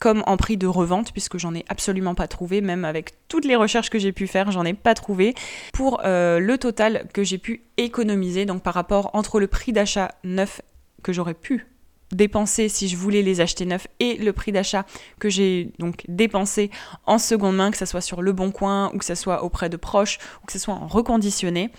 comme 0.00 0.24
en 0.26 0.36
prix 0.36 0.56
de 0.56 0.66
revente, 0.66 1.12
puisque 1.12 1.38
j'en 1.38 1.54
ai 1.54 1.64
absolument 1.68 2.16
pas 2.16 2.26
trouvé, 2.26 2.60
même 2.60 2.84
avec 2.84 3.12
toutes 3.28 3.44
les 3.44 3.54
recherches 3.54 3.88
que 3.88 4.00
j'ai 4.00 4.12
pu 4.12 4.26
faire, 4.26 4.50
j'en 4.50 4.64
ai 4.64 4.74
pas 4.74 4.94
trouvé. 4.94 5.34
Pour 5.72 6.00
le 6.04 6.56
total 6.56 7.06
que 7.14 7.22
j'ai 7.22 7.38
pu 7.38 7.62
économiser, 7.76 8.46
donc 8.46 8.64
par 8.64 8.74
rapport 8.74 9.10
entre 9.14 9.38
le 9.38 9.46
prix 9.46 9.72
d'achat 9.72 10.10
neuf 10.24 10.60
que 11.04 11.12
j'aurais 11.12 11.34
pu 11.34 11.66
dépenser 12.12 12.68
si 12.68 12.88
je 12.88 12.96
voulais 12.96 13.22
les 13.22 13.40
acheter 13.40 13.66
neufs 13.66 13.88
et 14.00 14.16
le 14.16 14.32
prix 14.32 14.52
d'achat 14.52 14.84
que 15.18 15.28
j'ai 15.28 15.72
donc 15.78 16.04
dépensé 16.08 16.70
en 17.04 17.18
seconde 17.18 17.56
main, 17.56 17.70
que 17.70 17.76
ce 17.76 17.86
soit 17.86 18.00
sur 18.00 18.22
le 18.22 18.32
bon 18.32 18.50
coin 18.50 18.90
ou 18.94 18.98
que 18.98 19.04
ce 19.04 19.14
soit 19.14 19.42
auprès 19.42 19.68
de 19.68 19.76
proches 19.76 20.18
ou 20.42 20.46
que 20.46 20.52
ce 20.52 20.58
soit 20.58 20.74
en 20.74 20.86
reconditionné. 20.86 21.70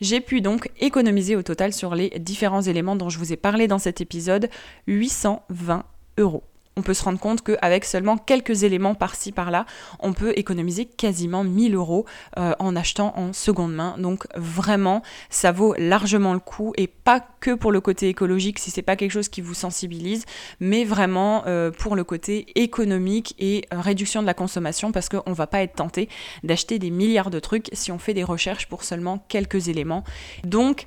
J'ai 0.00 0.20
pu 0.20 0.40
donc 0.40 0.70
économiser 0.80 1.36
au 1.36 1.42
total 1.42 1.72
sur 1.72 1.94
les 1.94 2.10
différents 2.18 2.62
éléments 2.62 2.96
dont 2.96 3.10
je 3.10 3.18
vous 3.18 3.32
ai 3.32 3.36
parlé 3.36 3.68
dans 3.68 3.78
cet 3.78 4.00
épisode 4.00 4.48
820 4.86 5.84
euros. 6.18 6.49
On 6.76 6.82
peut 6.82 6.94
se 6.94 7.02
rendre 7.02 7.18
compte 7.18 7.42
qu'avec 7.42 7.84
seulement 7.84 8.16
quelques 8.16 8.62
éléments 8.62 8.94
par-ci 8.94 9.32
par-là, 9.32 9.66
on 9.98 10.12
peut 10.12 10.32
économiser 10.36 10.86
quasiment 10.86 11.44
1000 11.44 11.74
euros 11.74 12.06
euh, 12.38 12.52
en 12.58 12.76
achetant 12.76 13.12
en 13.16 13.32
seconde 13.32 13.74
main. 13.74 13.96
Donc 13.98 14.26
vraiment, 14.36 15.02
ça 15.28 15.52
vaut 15.52 15.74
largement 15.76 16.32
le 16.32 16.38
coup 16.38 16.72
et 16.76 16.86
pas 16.86 17.20
que 17.40 17.54
pour 17.54 17.72
le 17.72 17.80
côté 17.80 18.08
écologique 18.08 18.58
si 18.58 18.70
c'est 18.70 18.82
pas 18.82 18.96
quelque 18.96 19.10
chose 19.10 19.28
qui 19.28 19.40
vous 19.40 19.54
sensibilise, 19.54 20.24
mais 20.60 20.84
vraiment 20.84 21.42
euh, 21.46 21.70
pour 21.70 21.96
le 21.96 22.04
côté 22.04 22.46
économique 22.54 23.34
et 23.38 23.64
euh, 23.72 23.80
réduction 23.80 24.22
de 24.22 24.26
la 24.26 24.34
consommation 24.34 24.92
parce 24.92 25.08
qu'on 25.08 25.32
va 25.32 25.46
pas 25.46 25.62
être 25.62 25.74
tenté 25.74 26.08
d'acheter 26.44 26.78
des 26.78 26.90
milliards 26.90 27.30
de 27.30 27.40
trucs 27.40 27.68
si 27.72 27.90
on 27.92 27.98
fait 27.98 28.14
des 28.14 28.24
recherches 28.24 28.68
pour 28.68 28.84
seulement 28.84 29.24
quelques 29.28 29.68
éléments. 29.68 30.04
Donc 30.44 30.86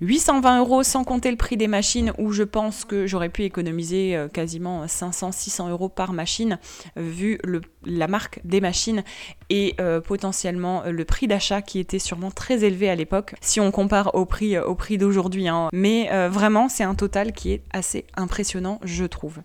820 0.00 0.58
euros 0.58 0.82
sans 0.82 1.04
compter 1.04 1.30
le 1.30 1.36
prix 1.36 1.56
des 1.56 1.68
machines 1.68 2.12
où 2.18 2.32
je 2.32 2.42
pense 2.42 2.84
que 2.84 3.06
j'aurais 3.06 3.28
pu 3.28 3.44
économiser 3.44 4.16
euh, 4.16 4.28
quasiment 4.28 4.84
500-600 4.86 5.70
euros 5.70 5.88
par 5.88 6.12
machine 6.12 6.58
vu 6.96 7.38
la 7.84 8.08
marque 8.08 8.40
des 8.44 8.60
machines 8.60 9.04
et 9.48 9.74
euh, 9.80 10.00
potentiellement 10.00 10.82
le 10.86 11.04
prix 11.04 11.28
d'achat 11.28 11.62
qui 11.62 11.78
était 11.78 12.00
sûrement 12.00 12.32
très 12.32 12.64
élevé 12.64 12.90
à 12.90 12.96
l'époque 12.96 13.34
si 13.40 13.60
on 13.60 13.70
compare 13.70 14.14
au 14.14 14.26
prix, 14.26 14.58
au 14.58 14.74
prix 14.74 14.98
d'aujourd'hui. 14.98 15.48
Hein. 15.48 15.68
Mais 15.72 16.08
euh, 16.10 16.28
vraiment 16.28 16.68
c'est 16.68 16.84
un 16.84 16.96
total 16.96 17.32
qui 17.32 17.52
est 17.52 17.62
assez 17.72 18.04
impressionnant 18.16 18.80
je 18.82 19.04
trouve. 19.04 19.38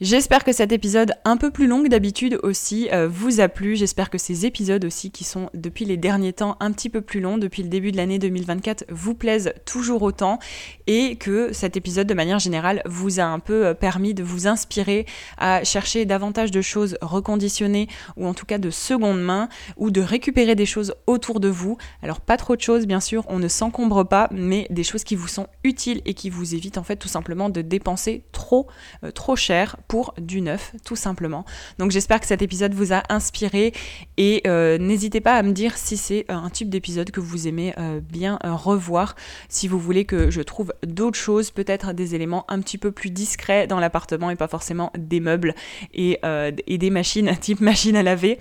J'espère 0.00 0.44
que 0.44 0.52
cet 0.52 0.70
épisode 0.70 1.14
un 1.24 1.36
peu 1.36 1.50
plus 1.50 1.66
long 1.66 1.82
que 1.82 1.88
d'habitude 1.88 2.38
aussi 2.44 2.88
euh, 2.92 3.08
vous 3.08 3.40
a 3.40 3.48
plu. 3.48 3.74
J'espère 3.74 4.10
que 4.10 4.18
ces 4.18 4.46
épisodes 4.46 4.84
aussi 4.84 5.10
qui 5.10 5.24
sont 5.24 5.50
depuis 5.54 5.84
les 5.84 5.96
derniers 5.96 6.32
temps 6.32 6.56
un 6.60 6.70
petit 6.70 6.88
peu 6.88 7.00
plus 7.00 7.18
longs, 7.20 7.36
depuis 7.36 7.64
le 7.64 7.68
début 7.68 7.90
de 7.90 7.96
l'année 7.96 8.20
2024, 8.20 8.84
vous 8.90 9.14
plaisent 9.14 9.52
toujours 9.64 10.02
autant 10.02 10.38
et 10.86 11.16
que 11.16 11.52
cet 11.52 11.76
épisode 11.76 12.06
de 12.06 12.14
manière 12.14 12.38
générale 12.38 12.80
vous 12.86 13.18
a 13.18 13.24
un 13.24 13.40
peu 13.40 13.66
euh, 13.66 13.74
permis 13.74 14.14
de 14.14 14.22
vous 14.22 14.46
inspirer 14.46 15.04
à 15.36 15.64
chercher 15.64 16.04
davantage 16.04 16.52
de 16.52 16.62
choses 16.62 16.96
reconditionnées 17.02 17.88
ou 18.16 18.28
en 18.28 18.34
tout 18.34 18.46
cas 18.46 18.58
de 18.58 18.70
seconde 18.70 19.20
main 19.20 19.48
ou 19.76 19.90
de 19.90 20.00
récupérer 20.00 20.54
des 20.54 20.66
choses 20.66 20.94
autour 21.08 21.40
de 21.40 21.48
vous. 21.48 21.76
Alors 22.04 22.20
pas 22.20 22.36
trop 22.36 22.54
de 22.54 22.60
choses 22.60 22.86
bien 22.86 23.00
sûr, 23.00 23.24
on 23.26 23.40
ne 23.40 23.48
s'encombre 23.48 24.04
pas, 24.04 24.28
mais 24.30 24.68
des 24.70 24.84
choses 24.84 25.02
qui 25.02 25.16
vous 25.16 25.26
sont 25.26 25.48
utiles 25.64 26.02
et 26.04 26.14
qui 26.14 26.30
vous 26.30 26.54
évitent 26.54 26.78
en 26.78 26.84
fait 26.84 26.94
tout 26.94 27.08
simplement 27.08 27.48
de 27.48 27.62
dépenser 27.62 28.22
trop, 28.30 28.68
euh, 29.02 29.10
trop 29.10 29.34
cher 29.34 29.76
pour 29.88 30.14
du 30.18 30.42
neuf, 30.42 30.72
tout 30.84 30.96
simplement. 30.96 31.44
Donc 31.78 31.90
j'espère 31.90 32.20
que 32.20 32.26
cet 32.26 32.42
épisode 32.42 32.74
vous 32.74 32.92
a 32.92 33.02
inspiré 33.08 33.72
et 34.18 34.42
euh, 34.46 34.76
n'hésitez 34.78 35.20
pas 35.20 35.34
à 35.34 35.42
me 35.42 35.52
dire 35.52 35.76
si 35.76 35.96
c'est 35.96 36.26
euh, 36.30 36.34
un 36.34 36.50
type 36.50 36.68
d'épisode 36.68 37.10
que 37.10 37.20
vous 37.20 37.48
aimez 37.48 37.74
euh, 37.78 38.00
bien 38.00 38.38
revoir, 38.44 39.16
si 39.48 39.66
vous 39.66 39.78
voulez 39.78 40.04
que 40.04 40.30
je 40.30 40.42
trouve 40.42 40.74
d'autres 40.86 41.18
choses, 41.18 41.50
peut-être 41.50 41.94
des 41.94 42.14
éléments 42.14 42.44
un 42.48 42.60
petit 42.60 42.78
peu 42.78 42.92
plus 42.92 43.10
discrets 43.10 43.66
dans 43.66 43.80
l'appartement 43.80 44.30
et 44.30 44.36
pas 44.36 44.48
forcément 44.48 44.92
des 44.96 45.20
meubles 45.20 45.54
et, 45.94 46.20
et 46.66 46.78
des 46.78 46.90
machines, 46.90 47.34
type 47.40 47.60
machine 47.60 47.96
à 47.96 48.02
laver. 48.02 48.38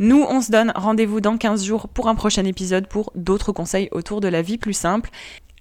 Nous, 0.00 0.24
on 0.28 0.40
se 0.40 0.50
donne 0.50 0.72
rendez-vous 0.74 1.20
dans 1.20 1.36
15 1.36 1.64
jours 1.64 1.88
pour 1.88 2.08
un 2.08 2.16
prochain 2.16 2.44
épisode 2.44 2.88
pour 2.88 3.12
d'autres 3.14 3.52
conseils 3.52 3.88
autour 3.92 4.20
de 4.20 4.28
la 4.28 4.42
vie 4.42 4.58
plus 4.58 4.72
simple. 4.72 5.10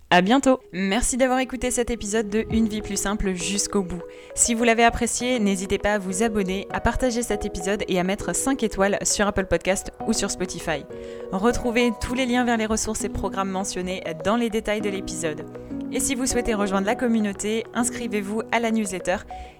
À 0.09 0.21
bientôt 0.21 0.61
Merci 0.71 1.17
d'avoir 1.17 1.39
écouté 1.39 1.69
cet 1.69 1.91
épisode 1.91 2.29
de 2.29 2.45
Une 2.49 2.69
vie 2.69 2.81
plus 2.81 2.95
simple 2.95 3.33
jusqu'au 3.33 3.83
bout. 3.83 4.01
Si 4.35 4.53
vous 4.53 4.63
l'avez 4.63 4.85
apprécié, 4.85 5.37
n'hésitez 5.37 5.79
pas 5.79 5.95
à 5.95 5.97
vous 5.97 6.23
abonner, 6.23 6.65
à 6.71 6.79
partager 6.79 7.21
cet 7.21 7.43
épisode 7.43 7.83
et 7.89 7.99
à 7.99 8.05
mettre 8.05 8.33
5 8.33 8.63
étoiles 8.63 8.99
sur 9.01 9.27
Apple 9.27 9.47
Podcast 9.47 9.91
ou 10.07 10.13
sur 10.13 10.31
Spotify. 10.31 10.85
Retrouvez 11.33 11.91
tous 11.99 12.13
les 12.13 12.25
liens 12.25 12.45
vers 12.45 12.55
les 12.55 12.65
ressources 12.65 13.03
et 13.03 13.09
programmes 13.09 13.51
mentionnés 13.51 14.01
dans 14.23 14.37
les 14.37 14.49
détails 14.49 14.79
de 14.79 14.89
l'épisode. 14.89 15.45
Et 15.91 15.99
si 15.99 16.15
vous 16.15 16.25
souhaitez 16.25 16.53
rejoindre 16.53 16.87
la 16.87 16.95
communauté, 16.95 17.65
inscrivez-vous 17.73 18.43
à 18.53 18.61
la 18.61 18.71
newsletter 18.71 19.17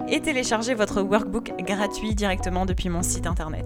et 0.08 0.22
téléchargez 0.22 0.76
votre 0.76 1.02
workbook 1.02 1.52
gratuit 1.60 2.16
directement 2.16 2.66
depuis 2.66 2.88
mon 2.88 3.04
site 3.04 3.28
internet. 3.28 3.66